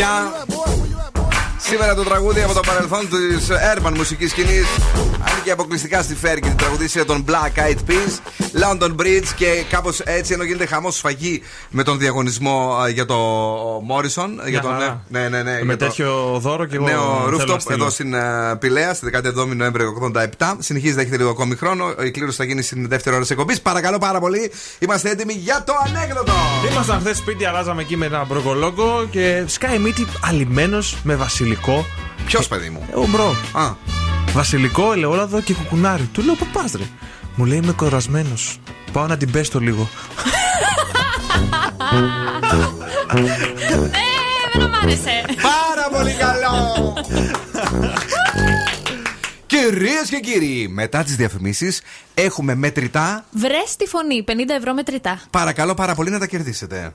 [0.00, 0.46] Παιδιά!
[1.58, 4.66] Σήμερα το τραγούδι από το παρελθόν της urban μουσικής σκηνής
[5.30, 6.48] ανήκει αποκλειστικά στη Φέργη.
[6.48, 8.18] Την τραγουδίστρια των Black Eyed Peas,
[8.54, 13.16] London Bridge και κάπως έτσι ενώ γίνεται χαμός σφαγή με τον διαγωνισμό α, για το
[13.90, 14.28] Morrison.
[14.48, 15.04] Για τον, χαρά.
[15.08, 17.74] ναι, ναι, ναι, Με για το τέτοιο δώρο και εγώ νέο θέλω να rooftop στείλω.
[17.82, 19.84] εδώ στην uh, Πηλαία, στη 17η Νοέμβρη
[20.38, 20.54] 87.
[20.58, 21.94] Συνεχίζει να έχετε λίγο ακόμη χρόνο.
[22.04, 23.60] Η κλήρωση θα γίνει στην δεύτερη ώρα της εκπομπής.
[23.60, 24.50] Παρακαλώ πάρα πολύ.
[24.78, 26.32] Είμαστε έτοιμοι για το ανέκδοτο.
[26.72, 31.86] Ήμασταν χθες σπίτι, αλλάζαμε εκεί με ένα μπρογκολόγκο και σκάει μύτη αλυμένος με βασιλικό.
[32.26, 33.34] Ποιος παιδί μου; Εγώ μπρο.
[33.52, 33.72] Α.
[34.32, 36.02] Βασιλικό, ελαιόλαδο και κουκουνάρι.
[36.12, 36.82] Του λέω πού πα, ρε.
[37.40, 38.58] Μου λέει είμαι κορασμένος.
[38.92, 39.88] Πάω να την πέστω λίγο.
[43.92, 45.24] Ε, δεν μ' άρεσε.
[45.42, 46.94] Πάρα πολύ καλό.
[49.46, 51.82] Κυρίες και κύριοι, μετά τις διαφημίσεις
[52.14, 53.24] έχουμε μετρητά.
[53.30, 55.20] Βρες τη φωνή, 50 ευρώ μετρητά.
[55.30, 56.94] Παρακαλώ πάρα πολύ να τα κερδίσετε.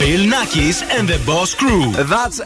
[0.00, 1.82] Bill Nackis and the Boss Crew.
[2.14, 2.38] That's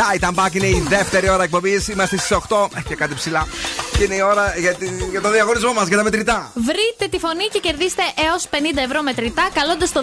[0.00, 0.54] right, I'm back.
[0.54, 1.88] Είναι η δεύτερη ώρα εκπομπής.
[1.88, 3.46] Είμαστε στις 8 και κάτι ψηλά.
[3.98, 6.52] Και είναι η ώρα για, τη- για το διαγωνισμό μας, για τα μετρητά.
[6.54, 10.00] Βρείτε τη φωνή και κερδίστε έως 50 ευρώ μετρητά καλώντας το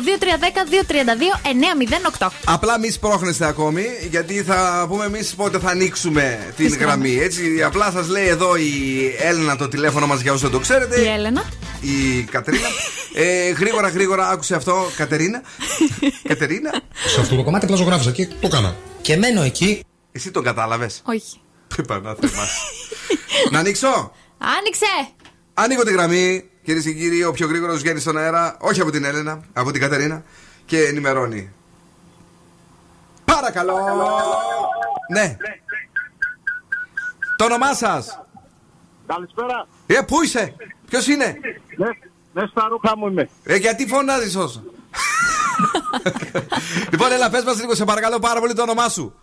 [2.20, 2.28] 2310-232-908.
[2.46, 7.20] Απλά μη σπρώχνεστε ακόμη, γιατί θα πούμε εμείς πότε θα ανοίξουμε την Τις γραμμή.
[7.22, 8.72] Έτσι, απλά σας λέει εδώ η
[9.20, 11.00] Έλληνα το τηλέφωνο μας για όσου δεν το ξέρετε.
[11.02, 11.44] Η Έλενα.
[11.82, 12.68] Η Κατερίνα.
[13.14, 15.42] ε, γρήγορα, γρήγορα άκουσε αυτό, Κατερίνα.
[16.30, 16.75] Κατερίνα.
[17.06, 18.76] Σε αυτό το κομμάτι απλά ζωγράφιζα και το έκανα.
[19.02, 19.84] Και μένω εκεί.
[20.12, 21.40] Εσύ τον κατάλαβες; Όχι.
[21.88, 22.44] Πανάθεμα.
[23.52, 24.12] Να ανοίξω.
[24.38, 25.10] Άνοιξε!
[25.54, 27.24] Ανοίγω τη γραμμή, κυρίες και κύριοι.
[27.24, 30.24] Ο πιο γρήγορος βγαίνει στον αέρα, όχι από την Έλενα, από την Κατερίνα
[30.66, 31.52] και ενημερώνει.
[33.26, 33.76] Παρακαλώ.
[35.14, 35.38] Ναι.
[37.38, 38.20] Το όνομά σας;
[39.08, 39.68] Καλησπέρα.
[39.88, 40.56] Ε, πού είσαι,
[40.90, 41.38] ποιος είναι;
[41.78, 41.88] Ναι,
[42.34, 43.30] ναι, στα ρούχα μου είμαι.
[43.44, 44.64] Ε, γιατί φωνάζεις τόσο;
[46.92, 49.14] λοιπόν, έλα, πες μας λίγο, σε παρακαλώ πάρα πολύ το όνομά σου.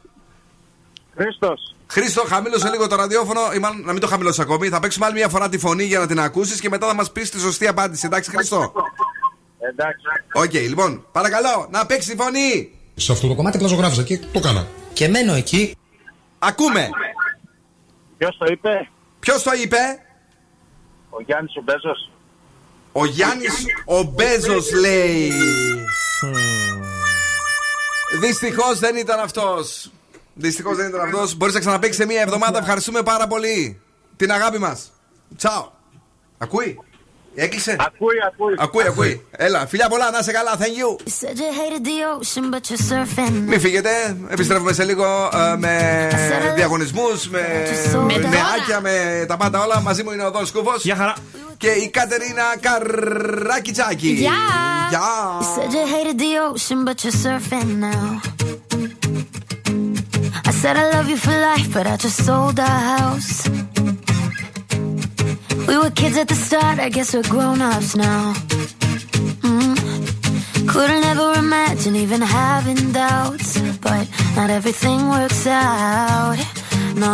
[1.16, 1.74] Χρήστος.
[1.87, 4.68] Χρήστο, χαμήλωσε λίγο το ραδιόφωνο, ή μάλλον να μην το χαμηλώσει ακόμη.
[4.68, 7.12] Θα παίξουμε άλλη μια φορά τη φωνή για να την ακούσεις και μετά θα μας
[7.12, 8.07] πεις τη σωστή απάντηση.
[8.07, 8.72] Εντάξει, Χρήστο;
[9.59, 10.07] Εντάξει.
[10.33, 12.72] Οκ, λοιπόν, παρακαλώ, να παίξει τη φωνή.
[12.95, 14.66] Σε αυτό το κομμάτι απλά ζωγράφιζα και το έκανα.
[14.93, 15.76] Και μένω εκεί.
[16.39, 16.89] Ακούμε.
[18.18, 18.89] Ποιος το είπε,
[19.20, 19.76] Ποιος το είπε,
[21.11, 21.95] ο Γιάννης ο Μπέζο.
[22.93, 25.32] Ο Γιάννης ο Μπέζος λέει.
[28.20, 29.90] Δυστυχώς δεν ήταν αυτός.
[30.34, 31.34] Δυστυχώς δεν ήταν αυτός.
[31.36, 32.59] Μπορείς να ξαναπέξεις σε μία εβδομάδα.
[32.59, 33.80] Ευχαριστούμε πάρα πολύ.
[34.16, 34.93] Την αγάπη μας.
[35.36, 35.70] Τσαο.
[36.38, 36.78] Ακούει;
[37.34, 38.55] Έκλεισε; Ακούει, ακούει.
[38.59, 39.26] Ακούει, ακούει.
[39.30, 40.57] Έλα, φιλιά πολλά, να είσαι καλά.
[40.59, 41.07] Thank you.
[41.07, 43.32] You said you hated the ocean, but you're surfing.
[43.47, 44.16] Μην φύγετε.
[44.28, 46.09] Επιστρέφουμε σε λίγο ε, με
[46.55, 47.40] διαγωνισμούς, με
[48.07, 49.80] Με τα νεάκια, με τα πάντα όλα.
[49.80, 50.72] Μαζί μου είναι ο Δόν Σκούφο.
[50.76, 51.14] Γεια χαρά.
[51.62, 54.08] Και η Κατερίνα Καρακιτσάκη.
[54.08, 54.32] Γεια.
[54.89, 55.39] Γεια.
[55.39, 58.22] You said you hated the ocean, but you're surfing now.
[60.50, 63.34] I said I love you for life, but I just sold our house.
[65.68, 68.24] We were kids at the start, I guess we're grown ups now.
[69.48, 69.76] Mm.
[70.74, 73.50] Couldn't ever imagine even having doubts,
[73.88, 74.06] but
[74.38, 76.38] not everything works out.
[77.04, 77.14] No,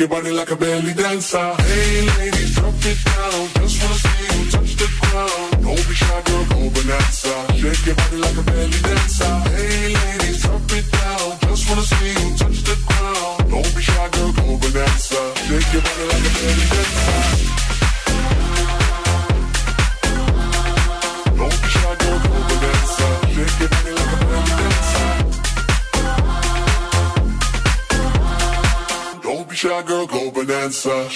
[0.00, 0.79] Your body like a belly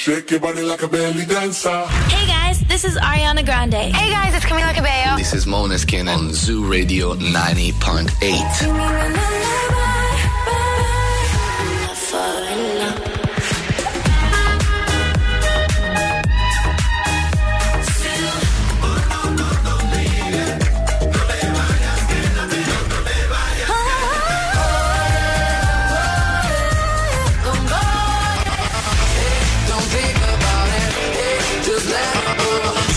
[0.05, 1.86] Shake your body like a belly dancer.
[2.11, 3.72] Hey guys, this is Ariana Grande.
[3.72, 5.16] Hey guys, it's Camila Cabello.
[5.16, 9.74] This is Moneskin on Zoo Radio 90.8.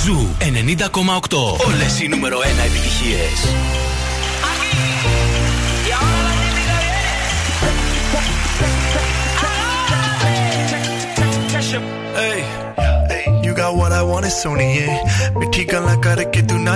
[0.08, 2.02] Ζου 90,8.
[2.02, 2.42] Οι νούμερο 1.
[12.22, 12.40] Hey,
[13.12, 15.00] hey, you got what I want, it's on the end.
[15.40, 16.76] मिठी गल्ला करके तू ना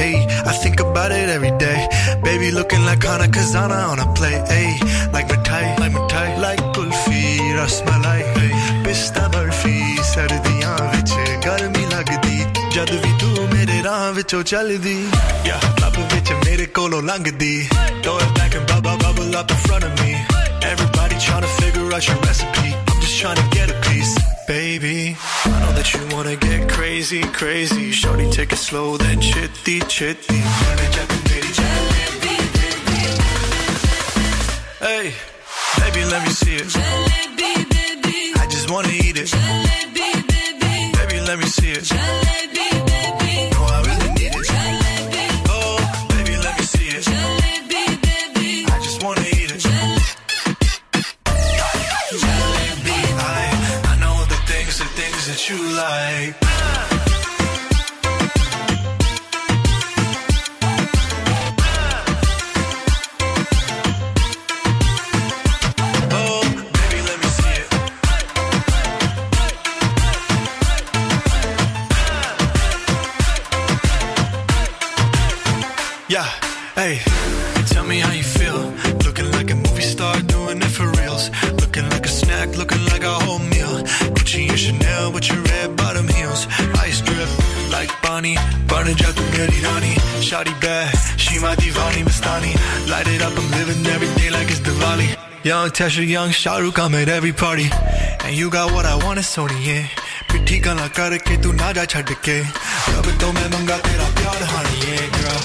[0.00, 0.14] hey,
[0.50, 1.80] I think about it every day.
[2.26, 4.36] Baby looking like Hana Kazana on a play.
[4.52, 4.70] Hey,
[5.14, 7.22] like मिठाई like मिठाई like कुल्फी
[7.58, 8.48] रसमलाई hey,
[11.47, 12.37] ਗਰਮੀ ਲੱਗਦੀ
[12.75, 14.95] ਜਦ ਵੀ ਤੂੰ ਮੇਰੇ ਰਾਹ ਵਿੱਚੋਂ ਚੱਲਦੀ
[15.47, 17.69] yeah ਲੱਭ ਵਿੱਚ ਮੇਰੇ ਕੋਲੋਂ ਲੰਘਦੀ
[18.03, 20.13] throw it back and bubble bubble up in front of me
[20.71, 24.13] everybody trying to figure out your recipe I'm just trying to get a piece
[24.47, 24.95] baby
[25.51, 30.41] I know that you wanna get crazy crazy shorty take it slow then chitty chitty
[34.85, 35.13] Hey,
[35.79, 36.75] baby, let me see it.
[38.41, 39.31] I just wanna eat it.
[41.28, 42.27] Let me see it.
[91.47, 92.53] my divani Mastani.
[92.89, 95.09] Light it up, I'm living every day like it's Diwali.
[95.43, 97.67] Young Tesha, young Shahrukh, I'm at every party.
[98.25, 99.87] And you got what I want, it's Sony, yeah.
[100.33, 102.39] ਮਿੱਠੀ ਗੱਲਾਂ ਕਰਕੇ ਤੂੰ ਨਾ ਜਾ ਛੱਡ ਕੇ
[102.93, 105.37] ਰੱਬ ਤੋਂ ਮੈਂ ਮੰਗਾ ਤੇਰਾ ਪਿਆਰ ਹਾਣੀਏ girl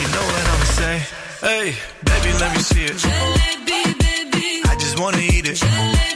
[0.00, 0.96] you know what I'm say
[1.44, 1.72] hey
[2.10, 4.44] baby let me see it Jalebi, baby.
[4.70, 6.09] I just wanna eat it Jalebi,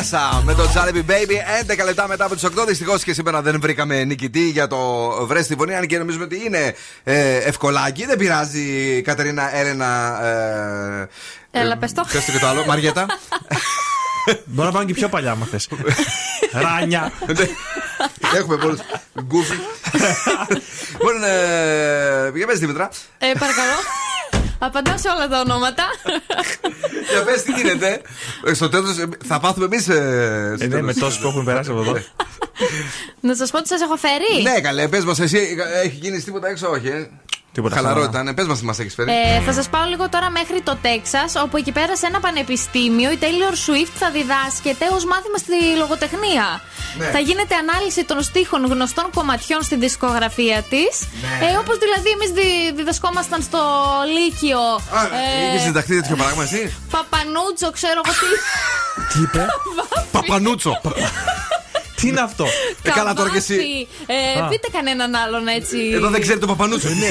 [0.00, 1.82] Αρρρ, Είναι ο Τέσσα με το Jollibee Baby.
[1.82, 2.66] 11 λεπτά μετά από τις 8.
[2.66, 5.74] Δυστυχώς και σήμερα δεν βρήκαμε νικητή για το βρες στη φωνή.
[5.74, 6.74] Αν και νομίζουμε ότι είναι
[7.04, 8.06] ε, ευκολάκι.
[8.06, 10.20] Δεν πειράζει, Κατερίνα Έλενα.
[10.24, 11.08] Ε,
[11.50, 12.06] Έλα, πες το.
[12.12, 12.64] Πες το και το άλλο.
[12.66, 13.06] Μαριέτα.
[14.44, 15.68] Μπορεί να πάμε και πιο παλιά, άμα θες.
[16.52, 17.12] Ράνια.
[18.36, 18.78] Έχουμε πολλούς.
[19.22, 19.56] Γκούφι.
[20.92, 22.90] Λοιπόν, ε, για πες Δήμητρα.
[23.18, 23.74] Ε, παρακαλώ.
[24.62, 25.84] Απαντάω σε όλα τα ονόματα.
[27.10, 28.00] Για πες τι γίνεται.
[28.44, 28.96] Ε, Στο τέλος
[29.26, 29.88] θα πάθουμε εμείς.
[29.88, 31.96] Ε, ναι, με τόσους που έχουν περάσει από εδώ.
[33.20, 34.42] Να σας πω τι σας έχω φέρει.
[34.42, 35.56] Ναι, καλέ, πες μας εσύ.
[35.84, 37.08] Έχει γίνει τίποτα έξω, όχι.
[37.50, 37.74] Ε; Τίποτα.
[37.76, 38.20] Χαλαρό χαλαρά.
[38.22, 38.34] ήταν.
[38.34, 39.10] Πες μας τι μας έχεις φέρει.
[39.10, 43.10] Ε, θα σας πάω λίγο τώρα μέχρι το Τέξας, όπου εκεί πέρα σε ένα πανεπιστήμιο
[43.10, 46.46] η Taylor Swift θα διδάσκεται ως μάθημα στη λογοτεχνία.
[46.98, 47.06] Ναι.
[47.14, 50.92] Θα γίνεται ανάλυση των στίχων γνωστών κομματιών στη δισκογραφία της.
[51.22, 51.46] Ναι.
[51.46, 53.60] Ε, Όπως δηλαδή εμείς δι- διδασκόμασταν στο
[54.16, 54.60] Λύκειο.
[55.20, 58.28] ε, Είχες συνταχθεί τέτοιο πράγμα εσύ; Παπανούτσο, ξέρω εγώ τι.
[59.12, 59.46] Τι είπε;
[60.16, 60.72] Παπανούτσο.
[62.00, 62.46] Τι είναι αυτό;
[62.82, 63.54] Ε, καλά τώρα και εσύ.
[63.56, 63.86] Καβάφι.
[64.36, 64.48] Ε, Α.
[64.48, 65.78] πείτε κανέναν άλλον έτσι.
[65.94, 66.88] Εδώ δεν ξέρει το Παπανούτσο.
[66.88, 67.06] Ναι,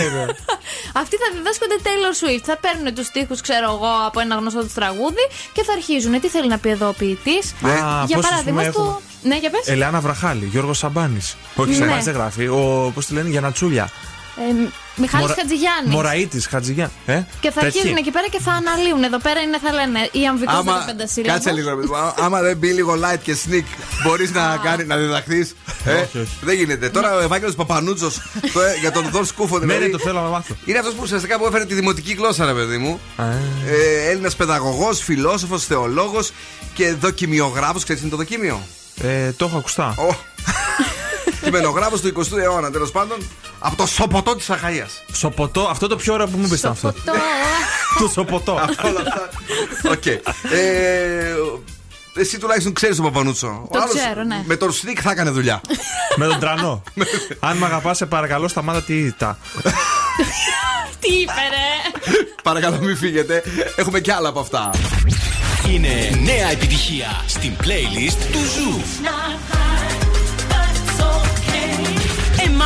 [1.02, 2.44] Αυτοί θα διδάσκονται Taylor Swift.
[2.46, 5.24] Θα παίρνουν τους τοίχου, ξέρω εγώ, από ένα γνωστό του τραγούδι
[5.54, 6.20] και θα αρχίζουν.
[6.22, 7.72] Τι θέλει να πει εδώ ο ποιητής; Ναι.
[7.72, 8.82] Α, Για πώς, ας παράδειγμα, πούμε, στο.
[8.82, 9.68] έχουμε- Ναι, για πες.
[9.68, 11.36] Ελεάνα Βραχάλη, Γιώργος Σαμπάνης.
[11.56, 11.76] Όχι, Ναι.
[11.76, 12.48] Σαμπάνης δεν γράφει.
[12.48, 13.90] Ο, πώς τη λένε, Γιανατσούλια.
[15.00, 15.94] Ε, Μιχάλης Χατζηγιάννης.
[15.94, 16.96] Μωραήτης, Χατζηγιάννης.
[17.06, 19.04] Ε; Και θα αρχίζουν εκεί πέρα και θα αναλύουν.
[19.04, 21.34] Εδώ πέρα είναι, θα λένε, η αμβικός Άμα, πεντασύλλαβο.
[21.34, 21.70] κάτσε λίγο.
[21.70, 21.96] ρε παιδί μου.
[21.96, 23.64] Ά- Άμα δεν μπει λίγο light και sneak,
[24.04, 25.56] μπορείς να, κάνει, να διδαχθείς.
[26.04, 26.38] Όχι, όχι.
[26.42, 26.90] Δεν γίνεται.
[26.90, 29.86] Τώρα ο Ευάγγελος Παπανούτσος ε, για τον Δον Σκούφο Ναι, δηλαδή.
[29.86, 30.56] ναι, το θέλω να μάθω.
[30.66, 33.00] Είναι αυτός που ουσιαστικά που έφερε τη δημοτική γλώσσα, ρε παιδί μου.
[33.16, 33.24] Α.
[33.26, 36.32] Ε, Έλληνας παιδαγωγός, φιλόσοφος, θεολόγος
[36.74, 37.84] και δοκιμιογράφος.
[37.84, 38.62] Ξέρεις τι είναι το δοκίμιο;
[39.02, 39.96] Ε, το έχω ακουστά.
[41.52, 43.18] Κειμενογράφος του 20ου αιώνα, τέλος πάντων.
[43.60, 44.88] Από το σοποτό της Αχαία.
[45.14, 46.92] Σοποτό, αυτό το πιο ωραίο που μου είπε ήταν αυτό.
[46.92, 47.12] Το...
[48.00, 48.54] Το σοποτό.
[48.86, 49.30] Όλα αυτά.
[49.92, 50.06] Οκ.
[50.06, 50.20] Ε,
[52.16, 53.48] Εσύ τουλάχιστον ξέρεις τον Παπανούτσο.
[53.48, 54.44] Ο Το άλλος ξέρω, ναι.
[54.46, 55.62] Με τον Σνίκ θα έκανε δουλειά.
[56.16, 56.84] Με τον τρανό.
[57.40, 59.38] Αν με αγαπάς, σε παρακαλώ, σταμάτα τη ήττα.
[61.00, 62.22] Τι είπε, ρε.
[62.44, 63.44] Παρακαλώ, μην φύγετε.
[63.76, 64.70] Έχουμε κι άλλα από αυτά.
[65.70, 68.82] Είναι νέα επιτυχία στην playlist του Ζου.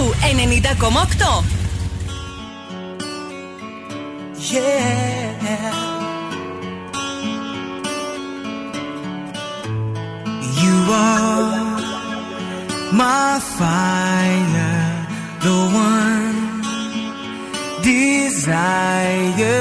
[0.00, 1.44] Ζου 90,8.
[4.52, 5.70] Yeah.
[10.62, 11.80] You are
[13.00, 14.76] my fire,
[15.44, 15.56] the
[15.86, 16.40] one
[17.88, 19.59] desire.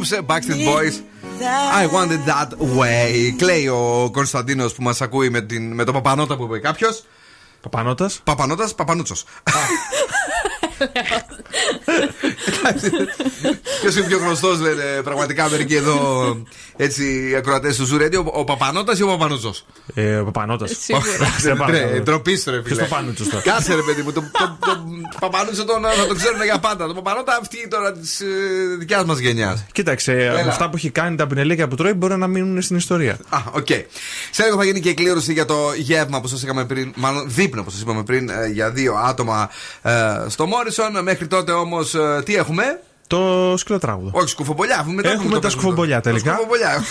[0.00, 0.94] Απόψε Backstreet Boys.
[1.82, 2.48] I wanted that
[2.78, 3.34] way.
[3.36, 7.04] Κλαίει ο Κωνσταντίνος που μας ακούει με, την, με το παπανότα που είπε κάποιος.
[7.60, 9.24] Παπανότας; Παπανότας, παπανούτσος.
[13.80, 16.36] Ποιο είναι πιο γνωστός, λένε πραγματικά μερικοί εδώ
[16.76, 20.66] έτσι ακροατές του Ζουρέντι, ο, ο Παπανότα ή ο Παπανούτσος; Ε, ο Παπανότα.
[21.70, 22.88] Ναι, ντροπής σου, ρε Ποιος φίλε.
[22.88, 24.76] το Παπανούτσος τώρα; Κάτσε ρε παιδί μου, το, το, το
[25.20, 26.86] Παπανούτσο τον, θα το ξέρουν για πάντα.
[26.86, 28.22] Το Παπανότα αυτή τώρα της
[28.78, 29.64] δικιάς μας γενιάς.
[29.72, 30.40] Κοίταξε, Έλα.
[30.48, 33.18] αυτά που έχει κάνει τα μπινελίκια που τρώει μπορεί να μείνουν στην ιστορία.
[33.28, 33.66] Α, οκ.
[34.30, 37.24] Σε λίγο θα γίνει και η κλήρωση για το γεύμα που σας είχαμε πριν, μάλλον
[37.26, 39.50] δείπνο που σας είπαμε πριν, ε, για δύο άτομα
[39.82, 39.90] ε,
[40.28, 41.02] στο Morrison.
[41.02, 41.94] Μέχρι τότε όμως,
[42.24, 42.89] τι έχουμε; Romeo?
[43.10, 44.10] Το σκυλοτράγουδο.
[44.12, 44.84] Όχι, σκουφομπολιά.
[44.88, 46.16] Μετά Έχουμε το τα παίζουμε σκουφομπολιά τώρα.
[46.16, 46.30] τελικά.
[46.30, 46.84] Τα σκουφομπολιά.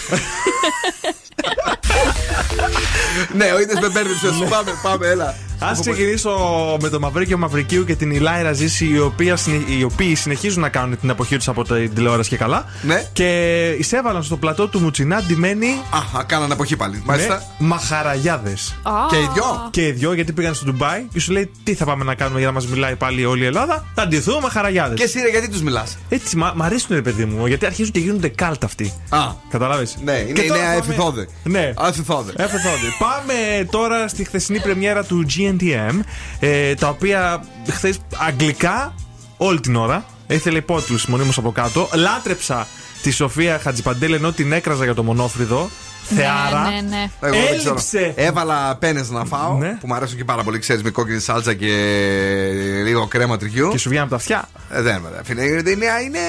[3.36, 4.28] ναι, ο είδε με μπέρδεψε.
[4.50, 5.36] Πάμε, πάμε, έλα.
[5.66, 6.30] Α ξεκινήσω
[6.82, 10.70] με το Μαυρίκιο Μαυρικίου και την Ηλάιρα Ζήση, οι, οποία, συνε- οι οποίοι συνεχίζουν να
[10.70, 12.66] κάνουν την εποχή τους από την τηλεόραση και καλά.
[12.82, 13.04] Ναι.
[13.14, 15.68] Και εισέβαλαν στο πλατό του Μουτσινά ντυμένοι.
[16.18, 17.02] Α, κάνανε εποχή πάλι.
[17.06, 17.44] Μάλιστα.
[17.58, 18.54] Με μαχαραγιάδε.
[19.10, 19.68] Και οι δυο.
[19.72, 22.38] Και οι δυο γιατί πήγαν στο Ντουμπάι και σου λέει τι θα πάμε να κάνουμε
[22.40, 24.98] για να μας μιλάει πάλι όλη η Ελλάδα; Θα ντυθούμε μαχαραγιάδες.
[24.98, 27.92] Και εσύ, ρε, γιατί τους μιλάς; Έτσι, μα, μ' αρέσουν ρε παιδί μου, γιατί αρχίζουν
[27.92, 28.94] και γίνονται κάλτ αυτοί.
[29.10, 29.20] Α.
[29.50, 29.98] Καταλάβεις.
[30.04, 31.28] Ναι, είναι η νέα εφηθόδε.
[31.44, 31.74] Ναι.
[31.78, 32.34] Αφιθόδε.
[32.36, 32.88] Εφεθόδη.
[33.00, 36.00] Πάμε τώρα στη χθεσινή πρεμιέρα του GNTM,
[36.40, 38.94] ε, τα οποία χθες αγγλικά
[39.38, 40.06] όλη την ώρα.
[40.28, 41.90] Ήθελε υπότιτλου μονίμως από κάτω.
[41.94, 42.68] Λάτρεψα
[43.02, 45.70] τη Σοφία Χατζιπαντέλ ενώ την έκραζα για το μονόφρυδο.
[46.16, 46.70] Θεάρα.
[46.70, 47.10] Ναι, ναι.
[47.22, 47.70] Εγώ δεν ξέρω.
[47.74, 48.14] Έλειψε.
[48.16, 49.78] Έβαλα πένες να φάω Ναι.
[49.80, 50.60] που μου αρέσουν και πάρα πολύ.
[50.60, 51.68] Ξέρεις με κόκκινη σάλτσα και
[52.86, 53.70] λίγο κρέμα τρικιού.
[53.72, 54.50] Και σου βγαίνει από τα αυτιά.
[54.72, 55.44] Ε, δεν με φίλε.
[55.44, 55.70] Είναι,
[56.06, 56.20] είναι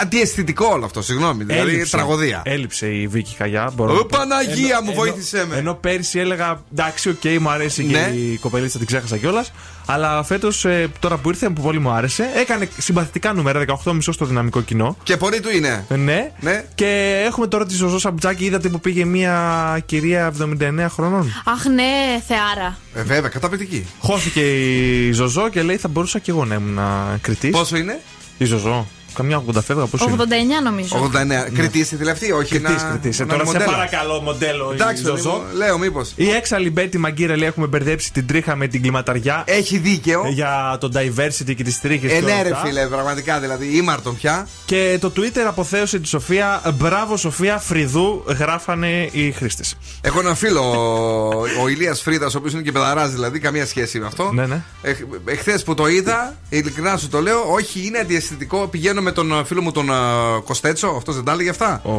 [0.00, 1.02] αντιαισθητικό όλο αυτό.
[1.02, 1.44] Συγγνώμη.
[1.44, 1.90] Δηλαδή Έλειψε.
[1.96, 2.42] τραγωδία.
[2.44, 3.70] Έλειψε η Βίκη Καγιά.
[3.74, 4.08] Μπορώ Ω, να πω.
[4.18, 5.56] Παναγία Ενώ- μου, ενώ- βοήθησέ με.
[5.56, 8.10] Ενώ πέρυσι έλεγα εντάξει, οκ, μου αρέσει και Ναι.
[8.16, 9.52] η κοπελίτσα την ξέχασα κιόλας.
[9.86, 10.66] Αλλά φέτος,
[10.98, 14.96] τώρα που ήρθε, που πολύ μου άρεσε, έκανε συμπαθητικά νούμερα, 18,5 στο δυναμικό κοινό.
[15.02, 15.84] Και πορεί του είναι.
[15.88, 16.30] Ε, Ναι.
[16.40, 16.64] Ναι.
[16.74, 18.44] Και έχουμε τώρα τη Ζωζό Σαπουντζάκη.
[18.44, 21.32] Είδατε που πήγε μια κυρία 79 χρονών.
[21.44, 22.76] Αχ, ναι, θεάρα.
[22.94, 23.86] Ε, βέβαια, καταπληκτική.
[23.98, 26.78] Χώθηκε η Ζωζό και λέει θα μπορούσα και εγώ να ήμουν
[27.20, 27.50] κριτής.
[27.50, 28.00] Πόσο είναι;
[28.38, 28.86] Η Ζωζό.
[29.14, 31.10] Καμιά 80 φεύγα, πώς είναι; 89 νομίζω.
[31.48, 31.50] 89.
[31.54, 32.88] Κριτής ήθελε αυτή, όχι Κριτής, να.
[32.88, 33.20] κριτής.
[33.20, 33.70] Ε, να τώρα σε μοντέλο.
[33.70, 35.30] παρακαλώ, μοντέλο η Εντάξει, παιδί Ζωζό.
[35.30, 36.12] μου, λέω μήπως.
[36.16, 39.42] Η έξαλλη Μπέτη Μαγκύρα λέει έχουμε μπερδέψει την τρίχα με την κλιματαριά.
[39.46, 40.22] Έχει δίκαιο.
[40.28, 43.76] Για το diversity και τις τρίχες Ε, ναι, ρε φίλε, πραγματικά δηλαδή.
[43.76, 44.48] Ήμαρτον πια.
[44.64, 46.62] Και το Twitter αποθέωσε τη Σοφία.
[46.74, 49.74] Μπράβο, Σοφία Φρυδού, γράφανε οι χρήστες.
[50.00, 53.98] Έχω έναν φίλο, ο, ο Ηλίας Φρίδα, ο οποίος είναι και παιδαρά δηλαδή, καμία σχέση
[53.98, 54.30] με αυτό.
[54.32, 54.62] Ναι, ναι.
[55.24, 58.66] Εχθέ που το είδα, ειλικρινά σου το λέω, όχι, είναι αντιαισθητικό.
[58.66, 59.92] Πηγαίνω με τον ε, φίλο μου τον ε,
[60.44, 61.90] Κοστέτσο, αυτός δεν τα έλεγε αυτά; Ο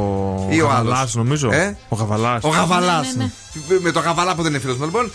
[0.49, 1.51] Ή ο Γαβαλάς, άλλος; νομίζω.
[1.51, 2.43] Ε; Ο Γαβαλάς.
[2.43, 3.15] Ο Γαβαλάς.
[3.15, 3.23] Ναι,
[3.67, 5.11] ναι, Με τον Γαβαλά που δεν είναι φίλος μου, λοιπόν.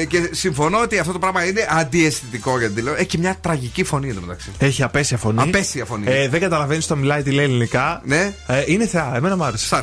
[0.00, 3.02] ε, και συμφωνώ ότι αυτό το πράγμα είναι αντιαισθητικό για την τηλεόραση.
[3.02, 4.50] Έχει και μια τραγική φωνή εδώ μεταξύ.
[4.58, 5.40] Έχει απέσια φωνή.
[5.42, 6.04] Απέσια φωνή.
[6.08, 8.00] Ε, δεν καταλαβαίνεις το μιλάει, τι λέει ελληνικά.
[8.04, 8.34] Ναι.
[8.46, 9.82] Ε, είναι θεά, εμένα μου άρεσε.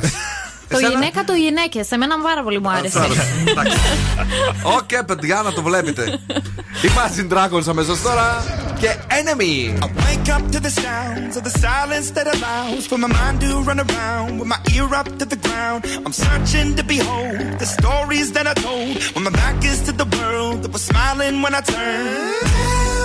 [0.65, 0.73] Σ' άρεσε.
[0.73, 0.89] Το Εσένα?
[0.89, 1.83] γυναίκα το γυναίκε.
[1.83, 2.97] Σε μένα πάρα πολύ μου άρεσε.
[2.97, 3.25] Σ' άρεσε.
[3.47, 3.77] Εντάξει.
[4.63, 6.19] Οκ, παιδιά, να το βλέπετε.
[6.81, 8.43] Imagine Dragons αμέσω τώρα
[8.79, 9.83] και Enemy.
[10.05, 13.79] Wake up to the sounds of the silence that allows for my mind to run
[13.87, 15.79] around with my ear up to the ground.
[16.05, 20.07] I'm searching to behold the stories that I told when my back is to the
[20.17, 23.04] world that was smiling when I turned.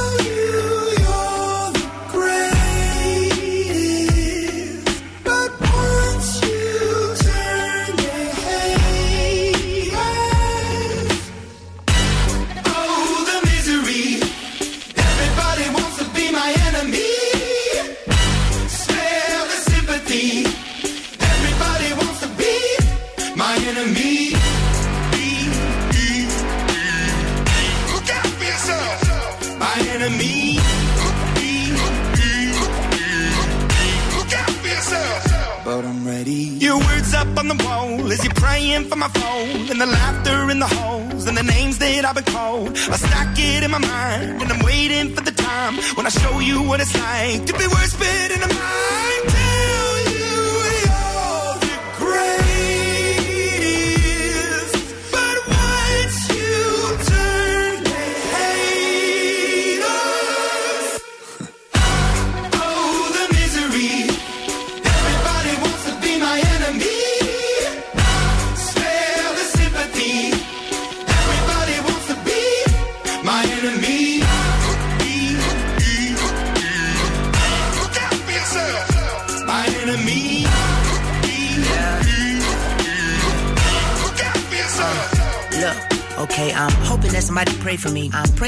[46.81, 47.70] It's like to be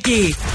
[0.00, 0.51] στη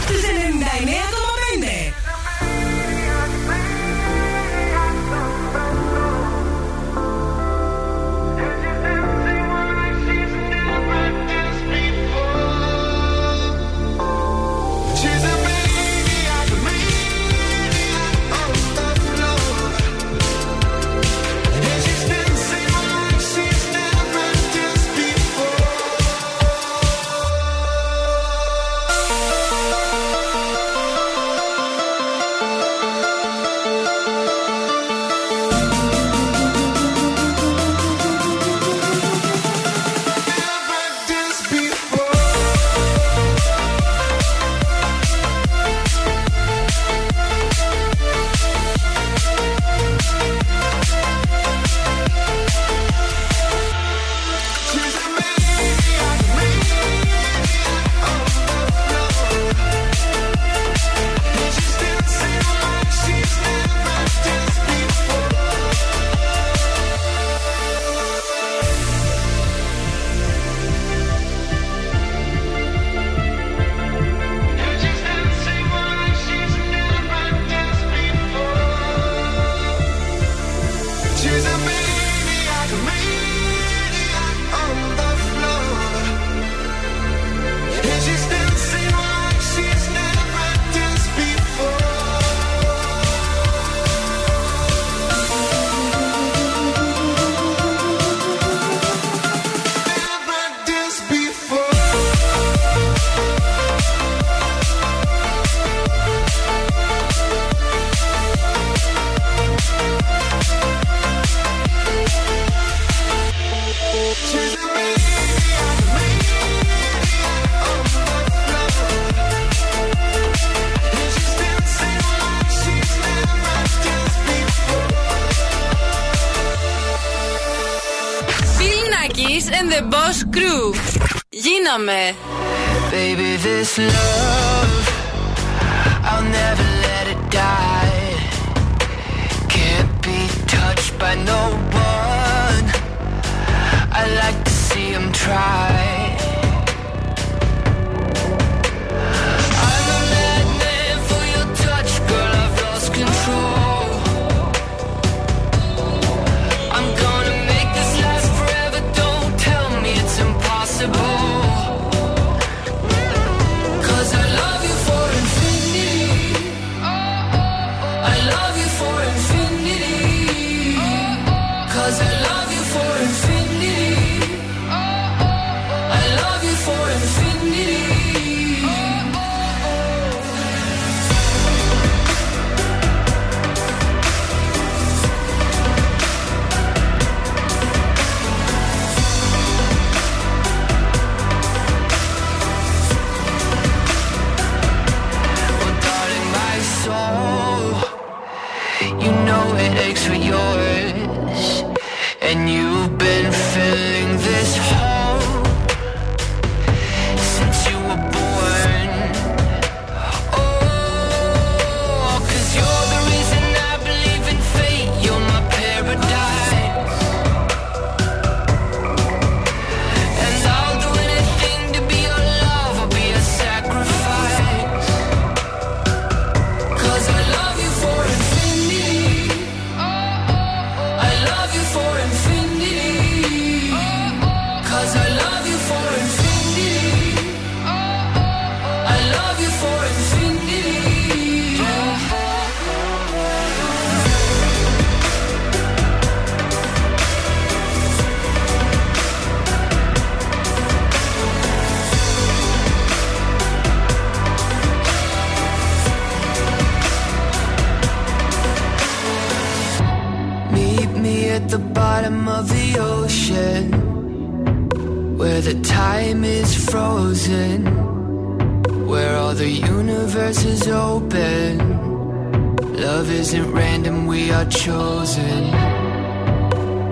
[272.98, 275.44] Love isn't random, we are chosen.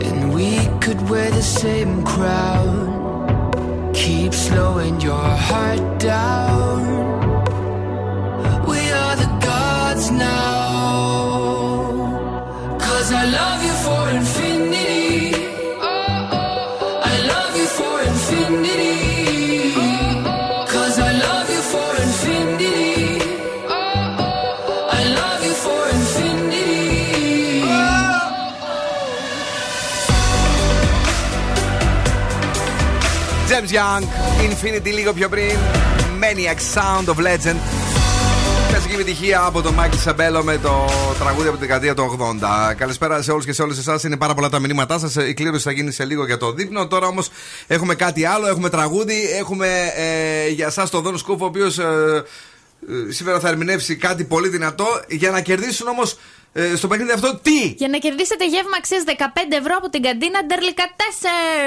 [0.08, 3.92] And we could wear the same crown.
[3.92, 6.78] Keep slowing your heart down.
[8.68, 10.38] We are the gods now.
[12.78, 14.35] Cause I love you for infinity.
[33.76, 34.04] Young,
[34.46, 35.58] Infinity λίγο πιο πριν.
[36.22, 37.56] Maniac Sound of Legend.
[38.70, 40.86] Κλασική επιτυχία από τον Μάικλ Σαμπέλο με το
[41.20, 42.18] τραγούδι από την δεκαετία του
[42.72, 42.74] 80.
[42.78, 44.04] Καλησπέρα σε όλους και σε όλες εσάς.
[44.04, 45.16] Είναι πάρα πολλά τα μηνύματά σας.
[45.16, 46.88] Η κλήρωση θα γίνει σε λίγο για το δείπνο.
[46.88, 47.30] Τώρα όμως
[47.68, 48.48] έχουμε κάτι άλλο.
[48.48, 49.32] Έχουμε τραγούδι.
[49.40, 52.24] Έχουμε ε, για εσά τον Δόνο Σκούφο, ο οποίος ε, ε,
[53.10, 54.88] σήμερα θα ερμηνεύσει κάτι πολύ δυνατό.
[55.10, 56.18] Για να κερδίσουν όμως
[56.54, 59.12] ε, στο παιχνίδι αυτό τι; Για να κερδίσετε γεύμα αξίας 15
[59.60, 60.84] ευρώ από την καντίνα Ντερλικα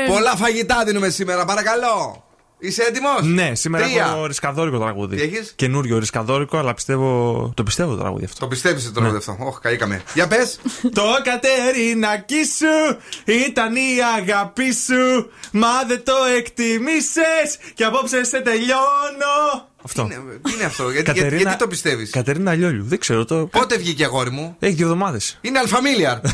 [0.06, 0.12] 4.
[0.12, 2.22] Πολλά φαγητά δίνουμε σήμερα, παρακαλώ.
[2.60, 4.04] Είσαι έτοιμος; Ναι, σήμερα Τρία.
[4.04, 5.16] έχω ρισκαδόρικο τραγούδι.
[5.16, 7.52] Τι έχεις; Καινούριο ρισκαδόρικο, αλλά πιστεύω.
[7.56, 8.40] Το πιστεύω το τραγούδι αυτό.
[8.40, 10.02] Το πιστεύεις το τραγούδι αυτό; Όχι, καήκαμε.
[10.14, 10.58] Για πες.
[10.98, 15.30] Το Κατερινάκι σου ήταν η αγάπη σου.
[15.52, 19.67] Μα δεν το εκτιμήσες και απόψε σε τελειώνω.
[19.82, 20.08] Αυτό.
[20.42, 23.46] Τι είναι αυτό, γιατί, γιατί, γιατί το πιστεύεις; Κατερίνα Λιόλιου, δεν ξέρω το.
[23.46, 25.38] Πότε βγήκε αγόρι μου; Έχει δύο εβδομάδες.
[25.40, 26.18] Είναι αλφαμίλιαρ.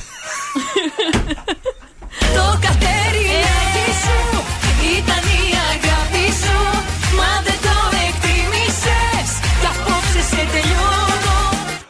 [2.37, 4.43] Το Κατερινάκι σου
[4.99, 6.59] ήταν η αγάπη σου
[7.17, 7.77] Μα δεν το
[8.09, 9.29] εκτίμησες
[9.61, 11.37] Κι απόψε σε τελειώνω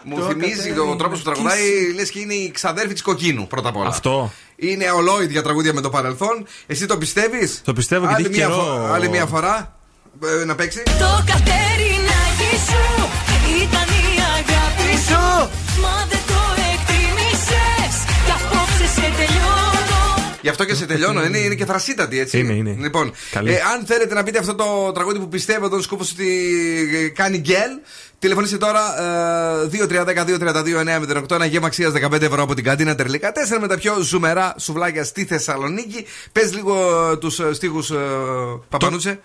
[0.03, 3.77] Μου θυμίζει ο τρόπος που τραγουδάει, λες και είναι η ξαδέρφη της κοκκίνου πρώτα απ'
[3.77, 3.89] όλα.
[3.89, 4.33] Αυτό.
[4.57, 6.47] Είναι ολόιδια τραγούδια με το παρελθόν.
[6.67, 8.63] Εσύ το πιστεύεις; Το πιστεύω γιατί άλλη, έχει μία καιρό.
[8.63, 9.77] φο- άλλη μία φορά.
[10.41, 10.83] Ε, να παίξει.
[10.83, 12.85] Το Κατερινάκι σου
[13.63, 15.25] ήταν η αγάπη σου
[15.83, 16.41] Μα δεν το
[16.73, 17.95] εκτίμησες
[18.27, 20.03] Κι απόψε σε τελειώνω
[20.41, 21.25] Γι' αυτό και σε τελειώνω.
[21.25, 22.39] είναι, είναι και θρασίτατη, έτσι.
[22.39, 22.77] Είναι, είναι.
[22.81, 23.53] Λοιπόν, Καλή.
[23.53, 26.29] ε, αν θέλετε να πείτε αυτό το τραγούδι που πιστεύω τον σκούφος ότι
[27.05, 27.71] ε, κάνει γκέλ,
[28.25, 28.83] τηλεφωνήστε τώρα
[29.63, 29.69] ε,
[31.27, 31.31] 2-3-10-2-32-908.
[31.31, 33.33] Ένα γεύμα αξίας 15 ευρώ από την καντίνα Τερλικά.
[33.33, 36.07] 4 με τα πιο ζουμερά σουβλάκια στη Θεσσαλονίκη.
[36.33, 36.75] Πες λίγο
[37.19, 37.95] τους στίχους ε,
[38.69, 39.21] Παπανούτσε.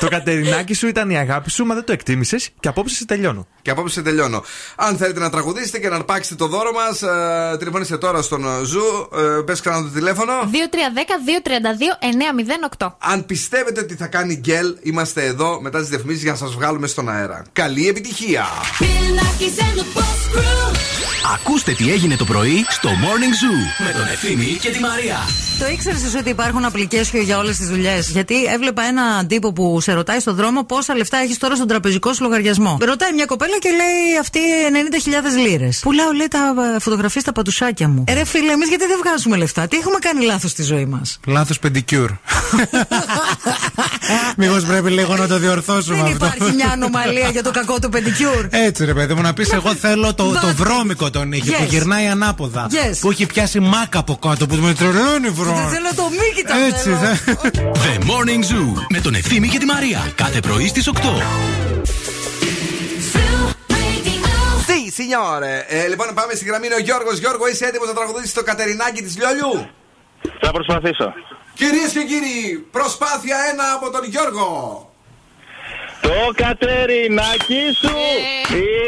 [0.00, 3.46] το Κατερινάκι σου ήταν η αγάπη σου, μα δεν το εκτίμησες και απόψε σε τελειώνω.
[3.62, 4.44] Και απόψε σε τελειώνω.
[4.76, 8.64] Αν θέλετε να τραγουδήσετε και να αρπάξετε το δώρο μας, ε, τηλεφωνήστε τώρα στον ε,
[8.64, 9.08] Zoo.
[9.38, 10.32] Ε, Πες ξανά το τηλέφωνο.
[12.78, 12.88] 2-3-10-2-32-908.
[12.98, 16.86] Αν πιστεύετε ότι θα κάνει γκέλ, είμαστε εδώ μετά τις διαφημίσεις για να σας βγάλουμε
[16.86, 17.44] στον αέρα.
[17.52, 18.46] Καλή επιτυχία!
[21.34, 25.16] Ακούστε τι έγινε το πρωί στο Morning Zoo με τον Ευθύμη και τη Μαρία.
[25.58, 29.80] Το ήξερες εσύ ότι υπάρχουν application για όλες τις δουλειές; Γιατί έβλεπα έναν τύπο που
[29.80, 32.78] σε ρωτάει στον δρόμο πόσα λεφτά έχεις τώρα στον τραπεζικό σου λογαριασμό.
[32.80, 34.40] Ρωτάει μια κοπέλα και λέει αυτή
[35.44, 35.78] 90.000 λίρες.
[35.78, 38.04] Πουλάω, λέει, τα φωτογραφίες στα πατουσάκια μου.
[38.06, 41.20] Ε, ρε φίλε, εμείς γιατί δεν βγάζουμε λεφτά; Τι έχουμε κάνει λάθος στη ζωή μας;
[41.26, 42.10] Λάθος πεντικιούρ.
[44.36, 47.88] Μήπως πρέπει λίγο να το διορθώσουμε Δεν αυτό; υπάρχει μια ανομαλία για το κακό του
[47.88, 48.46] πεντικιούρ.
[48.50, 51.68] Έτσι ρε παιδί μου, να πεις εγώ θέλω το, το βρώμικο τον είχε που Yes.
[51.68, 52.66] γυρνάει ανάποδα.
[52.70, 52.96] Yes.
[53.00, 55.58] Που έχει πιάσει μάκα από κάτω που με τρελαίνει βρώμικο.
[55.60, 56.96] Δεν θέλω το μήκη τα Έτσι, θέλω.
[56.96, 57.14] δε.
[57.72, 60.12] The Morning Zoo με τον Ευθύμη και τη Μαρία.
[60.14, 60.98] Κάθε πρωί στις 8.
[64.66, 65.64] Τι, σινιόρε.
[65.68, 66.66] Ε, λοιπόν, πάμε στη γραμμή.
[66.66, 67.18] Είναι ο Γιώργος.
[67.18, 69.68] Γιώργο, είσαι έτοιμος να τραγουδήσεις το Κατερινάκι της Λιόλιου;
[70.40, 71.12] Θα προσπαθήσω.
[71.54, 74.48] Κυρίες και κύριοι, προσπάθεια ένα από τον Γιώργο.
[76.00, 77.94] Το Κατερινάκι σου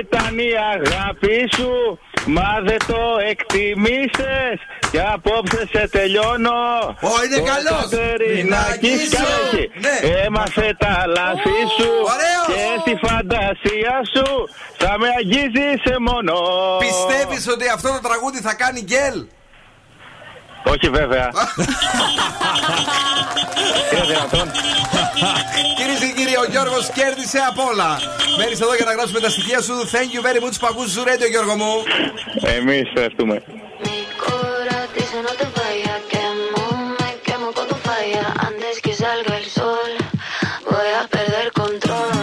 [0.01, 4.57] ήταν η αγάπη σου Μα δεν το εκτιμήσες
[4.91, 6.61] Και απόψε σε τελειώνω
[7.01, 7.81] Ω, είναι Το καλός.
[7.83, 9.11] Κατερινάκι Ρινάκι σου.
[9.17, 9.71] καλό έχει.
[9.85, 9.97] Ναι.
[10.27, 12.47] Έμαθε τα λάθη σου Ωραίος.
[12.49, 14.27] Και στη φαντασία σου
[14.79, 16.35] Θα με αγγίζεις σε μόνο
[16.79, 19.27] Πιστεύεις ότι αυτό το τραγούδι θα κάνει γκέλ;
[20.73, 21.29] Όχι βέβαια
[23.93, 24.51] Είναι δυνατόν
[25.78, 27.90] Κυρίε και κύριοι, ο Γιώργο κέρδισε απ' όλα.
[28.38, 29.74] Μένει εδώ για να γράψουμε τα στοιχεία σου.
[29.94, 31.72] Thank you very much που ακούς σου radio, Γιώργο μου.
[32.58, 33.36] Εμείς ευχαριστούμε
[34.30, 36.64] Ahora dice no te vayas, quemo,
[37.00, 38.24] me quemo con tu falla.
[38.50, 39.92] Antes que salga el sol,
[40.72, 42.16] voy a perder control.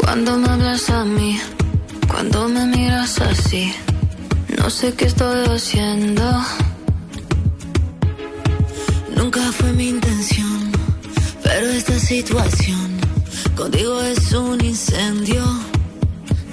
[0.00, 1.32] Cuando me hablas a mí,
[2.12, 3.64] cuando me miras así,
[4.58, 6.24] no sé qué estoy haciendo.
[9.18, 10.69] Nunca fue mi intención,
[11.61, 12.99] pero esta situación
[13.55, 15.43] contigo es un incendio.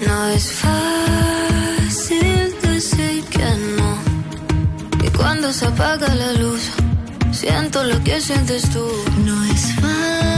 [0.07, 3.49] No es fácil decir que
[3.79, 3.97] no.
[5.17, 6.61] Cuando se apaga la luz,
[7.33, 8.87] siento lo que sientes tú.
[9.25, 10.38] No es fácil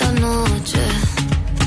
[0.00, 0.80] esta noche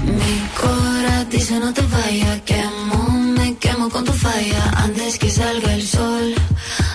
[0.05, 2.41] mi corazón dice no te vayas.
[2.41, 4.63] Quemo, me quemo con tu falla.
[4.85, 6.35] Antes que salga el sol,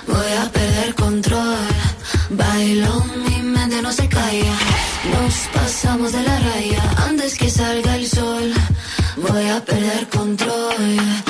[0.07, 1.67] voy a perder control.
[2.31, 4.55] Bailo, mi mente no se calla.
[5.15, 6.83] Nos pasamos de la raya.
[7.09, 8.53] Antes que salga el sol,
[9.17, 11.28] voy a perder control.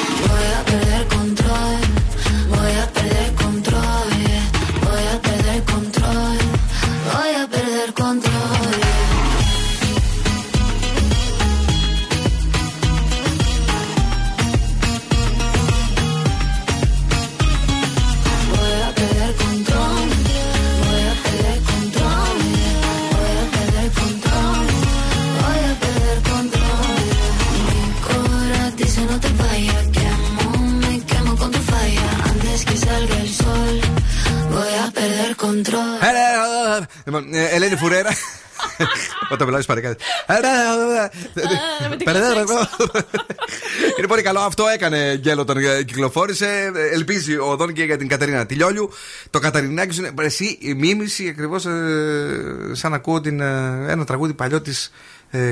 [37.19, 38.11] Λοιπόν, ε, Ελένη Φουρέρα.
[39.31, 39.97] Όταν μιλάω Ισπανικά.
[43.99, 44.41] Είναι πολύ καλό.
[44.41, 46.73] Αυτό έκανε γκέλο όταν ε, κυκλοφόρησε.
[46.93, 48.91] Ελπίζει ο Δόν και για την Κατερίνα Τηλιόλιου.
[49.31, 50.25] Το Κατερινάκι σου είναι.
[50.25, 51.63] Εσύ, η μίμηση ακριβώς
[52.73, 54.93] σαν να ακούω την, ε, ένα τραγούδι παλιό της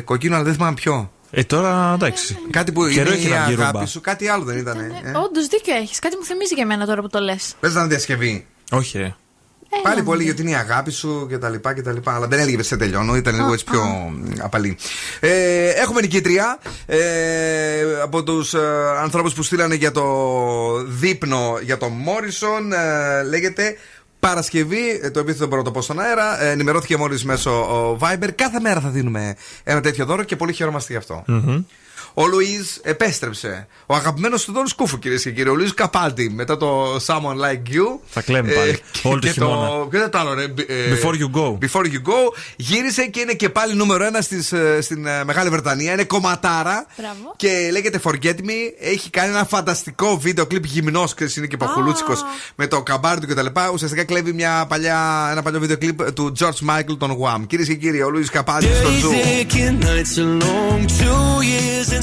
[0.04, 1.10] Κοκκίνου, αλλά δεν θυμάμαι ποιο.
[1.30, 2.38] Ε, τώρα εντάξει.
[2.50, 3.86] Κάτι που Καιρό είναι έχει η να βγει αγάπη ρούμπα.
[3.86, 4.76] σου, κάτι άλλο δεν ήταν.
[5.24, 5.98] Όντως δίκιο έχεις.
[5.98, 7.54] Κάτι μου θυμίζει και εμένα τώρα που το λες.
[7.60, 8.46] Πες να είναι διασκευή.
[8.70, 9.14] Όχι, ρε.
[9.82, 12.14] Πάλι πολύ γιατί είναι η αγάπη σου και τα λοιπά και τα λοιπά.
[12.14, 13.82] Αλλά δεν έλεγε σε τελειώνω, ήταν λίγο έτσι πιο
[14.40, 14.76] απαλή.
[15.20, 16.98] Ε, έχουμε νικήτρια ε,
[18.02, 18.60] από τους ε,
[19.02, 20.04] ανθρώπους που στείλανε για το
[20.84, 22.72] δείπνο για τον Μόρισον.
[22.72, 23.76] Ε, λέγεται
[24.20, 26.42] Παρασκευή, ε, το επίθετο δεν μπορώ να το πω στον αέρα.
[26.42, 28.28] Ε, ενημερώθηκε μόλις μέσω ο Viber.
[28.34, 31.24] Κάθε μέρα θα δίνουμε ένα τέτοιο δώρο και πολύ χαιρόμαστε γι' αυτό.
[32.18, 33.66] Ο Λουίζ επέστρεψε.
[33.86, 35.48] Ο αγαπημένος του Δόν Σκούφου, κυρίες και κύριοι.
[35.48, 37.98] Ο Λουίζ Καπάλτη μετά το Someone Like You.
[38.06, 38.78] Θα κλαίμε πάλι.
[39.02, 39.86] Όλο το και χειμώνα.
[39.86, 40.42] Ποιο είναι το άλλο, ρε.
[40.42, 40.48] ε,
[40.94, 41.58] Before you go.
[41.58, 42.32] Before you go.
[42.56, 45.92] Γύρισε και είναι και πάλι νούμερο ένα στις, ε, στην ε, Μεγάλη Βρετανία.
[45.92, 46.86] Είναι κομματάρα.
[46.96, 47.34] Μπράβο.
[47.36, 48.72] Και λέγεται Forget Me.
[48.80, 51.14] Έχει κάνει ένα φανταστικό βίντεο κλιπ γυμνός.
[51.36, 52.12] Είναι και παχουλούτσικο
[52.54, 53.46] με το καμπάρι του κτλ.
[53.72, 57.40] Ουσιαστικά κλέβει μια παλιά, ένα παλιό βίντεο κλιπ του George Michael, τον Wham.
[57.46, 59.08] Κυρίες και κύριοι, ο Λουίζ Καπάλτη στο Days Zoo.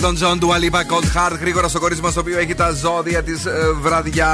[0.00, 1.38] Των John του Αλίπα Cold Heart.
[1.40, 3.42] Γρήγορα στο κορίτσι μας το οποίο έχει τα ζώδια της
[3.80, 4.30] βραδιά.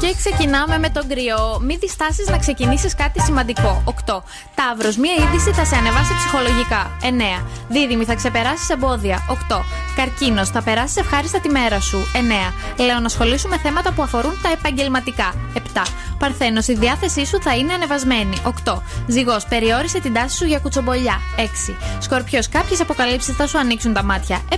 [0.00, 1.60] Και ξεκινάμε με τον κρυό.
[1.60, 3.82] Μην διστάσεις να ξεκινήσεις κάτι σημαντικό.
[3.84, 4.22] 8.
[4.54, 4.96] Ταύρος.
[4.96, 6.90] Μία είδηση θα σε ανεβάσει ψυχολογικά.
[7.02, 7.46] 9.
[7.68, 8.04] Δίδυμη.
[8.04, 9.24] Θα ξεπεράσεις εμπόδια.
[9.28, 9.64] 8.
[9.96, 10.48] Καρκίνος.
[10.48, 11.98] Θα περάσεις ευχάριστα τη μέρα σου.
[12.78, 12.84] 9.
[12.84, 15.34] Λέω να ασχολήσουμε με θέματα που αφορούν τα επαγγελματικά.
[15.54, 15.82] 7.
[16.18, 16.68] Παρθένος.
[16.68, 18.36] Η διάθεσή σου θα είναι ανεβασμένη.
[18.64, 18.81] 8.
[19.06, 19.36] Ζυγό.
[19.48, 21.20] Περιόρισε την τάση σου για κουτσομπολιά.
[21.36, 21.74] 6.
[21.98, 22.40] Σκορπιό.
[22.50, 24.40] Κάποιε αποκαλύψει θα σου ανοίξουν τα μάτια.
[24.50, 24.54] 7.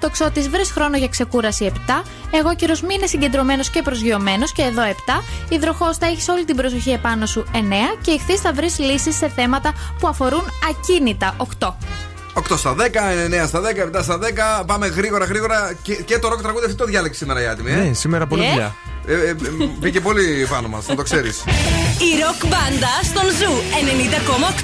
[0.00, 0.40] Τοξότη.
[0.40, 1.72] Βρε χρόνο για ξεκούραση.
[1.88, 2.02] 7.
[2.30, 5.22] Εγώ κύριο μήνε συγκεντρωμένο και προσγειωμένο και εδώ 7.
[5.48, 7.56] Υδροχό θα έχει όλη την προσοχή επάνω σου 9.
[8.00, 11.68] Και ηχθεί θα βρει λύσει σε θέματα που αφορούν ακίνητα 8.
[12.34, 12.80] 8 στα 10,
[13.42, 14.18] 9 στα 10, 7 στα
[14.60, 14.64] 10.
[14.66, 15.72] Πάμε γρήγορα, γρήγορα.
[15.82, 17.70] Και, και το ροκ τραγούδι αυτό το διάλεξε σήμερα η άτιμη.
[17.70, 17.74] Ε?
[17.76, 18.48] Ναι, σήμερα πολύ Ε.
[18.50, 18.74] δουλειά.
[19.06, 19.36] Ε, ε, ε,
[19.78, 21.30] μπήκε πολύ πάνω μα, να το ξέρει.
[22.08, 23.52] Η ροκ μπάντα στον Ζου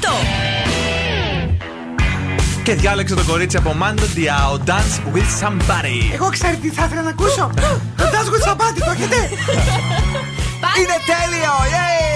[0.02, 0.08] 90,8.
[2.64, 6.12] Και διάλεξε το κορίτσι από Mando Diao Dance with Somebody.
[6.14, 7.50] Εγώ ξέρω τι θα ήθελα να ακούσω.
[7.96, 9.16] Το Dance with Somebody, το έχετε;
[10.78, 11.52] Είναι τέλειο!
[11.72, 12.07] I'm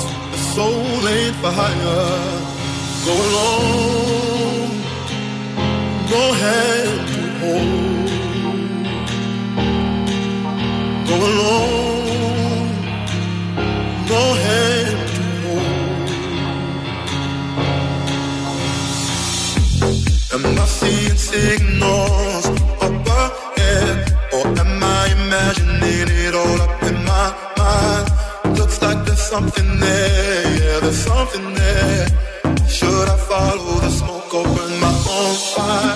[0.55, 2.09] Soul ain't for hire.
[3.05, 4.71] Go alone,
[6.11, 8.09] go hand to hold.
[11.07, 12.69] Go alone,
[14.11, 16.09] go hand to hold.
[20.33, 22.45] Am I seeing signals
[22.85, 23.97] up ahead,
[24.33, 24.85] or am I
[25.17, 26.10] imagining
[29.31, 32.07] something there, yeah, there's something there.
[32.67, 35.90] Should I follow the smoke or burn my own fire?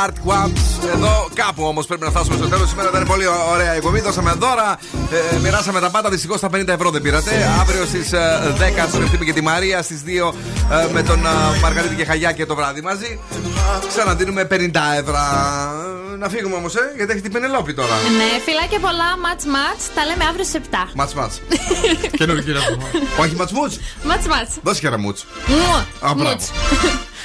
[0.00, 0.88] Signals Regard Quamps.
[0.94, 2.68] Εδώ κάπου όμως πρέπει να φτάσουμε στο τέλος.
[2.68, 4.00] Σήμερα ήταν πολύ ωραία η εκπομπή.
[4.00, 4.78] Δώσαμε δώρα.
[5.34, 6.08] Ε, μοιράσαμε τα πάντα.
[6.10, 7.30] Δυστυχώς τα 50 ευρώ δεν πήρατε.
[7.60, 9.82] Αύριο στις 10 στον Ευθύμη και τη Μαρία.
[9.82, 13.18] Στις 2 ε, με τον ε, Μαργαρίτη και Χαγιάκη το βράδυ μαζί.
[13.88, 14.54] Ξαναδίνουμε 50
[14.98, 15.18] ευρώ.
[16.18, 17.94] Να φύγουμε όμως, ε, γιατί έχει την Πενελόπη τώρα.
[18.16, 19.78] Ναι, φιλάκια πολλά, ματ ματ.
[19.94, 20.90] Τα λέμε αύριο στις 7.
[20.94, 21.40] Μάτς μάτς
[22.18, 22.60] Καινούργιο κύριο
[23.20, 24.48] Όχι μάτς μούτς Ματ ματ.
[24.62, 25.26] Δώσε και ένα μούτς
[26.00, 26.36] Α, μπράβο.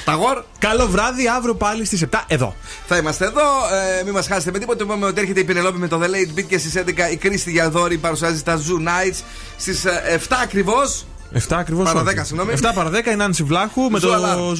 [0.06, 0.42] Ταγόρ.
[0.58, 2.54] Καλό βράδυ, αύριο πάλι στις 7 εδώ.
[2.86, 3.42] Θα είμαστε εδώ.
[4.00, 4.84] Ε, μην μας χάσετε με τίποτα.
[4.84, 7.50] Είπαμε ότι έρχεται η Πινελόπη με το The Late Beat και στις 11 η Κρίστη
[7.50, 9.20] Γιαδόρη παρουσιάζει τα Zoo Nights.
[9.56, 11.04] Στις 7 ακριβώς.
[11.34, 11.92] 7 ακριβώς.
[11.92, 12.52] Παρά 10, συγγνώμη.
[12.62, 14.08] 7 παρα 10 η Νάνση Βλάχου με το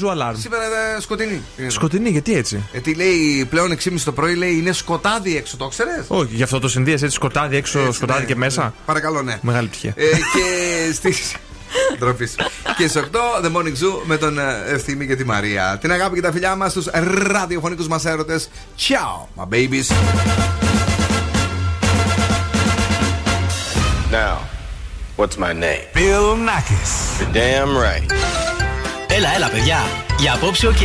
[0.02, 0.34] Zoo Alarm.
[0.36, 1.42] Σήμερα είναι σκοτεινή.
[1.66, 6.04] Σκοτεινή, γιατί έτσι; Γιατί λέει πλέον 6.30 το πρωί λέει είναι σκοτάδι έξω, το ξέρεις;
[6.08, 8.62] Όχι, γι' αυτό το συνδύασε έτσι σκοτάδι έξω, σκοτάδι ναι, και μέσα.
[8.62, 8.70] ναι.
[8.86, 9.38] Παρακαλώ, ναι.
[9.42, 9.92] Μεγάλη πτυχία.
[9.96, 11.14] Ε, και στις.
[11.98, 12.28] Ντροπή.
[12.76, 15.78] και στις 8 The Morning Zoo με τον ε, Ευθύμη και τη Μαρία.
[15.80, 16.86] Την αγάπη και τα φιλιά μας στους
[17.30, 18.48] ραδιοφωνικούς μας έρωτες.
[18.78, 19.90] Ciao, my babies.
[24.12, 24.36] Now,
[25.16, 25.84] what's my name?
[25.94, 27.20] Bill Nakis.
[27.20, 28.12] You're damn right.
[29.08, 29.78] Έλα, έλα, παιδιά.
[30.18, 30.76] Για απόψε, οκ.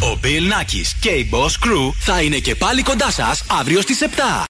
[0.00, 3.98] Ο Bill Nakis και η Boss Crew θα είναι και πάλι κοντά σας αύριο στις
[4.00, 4.46] 7.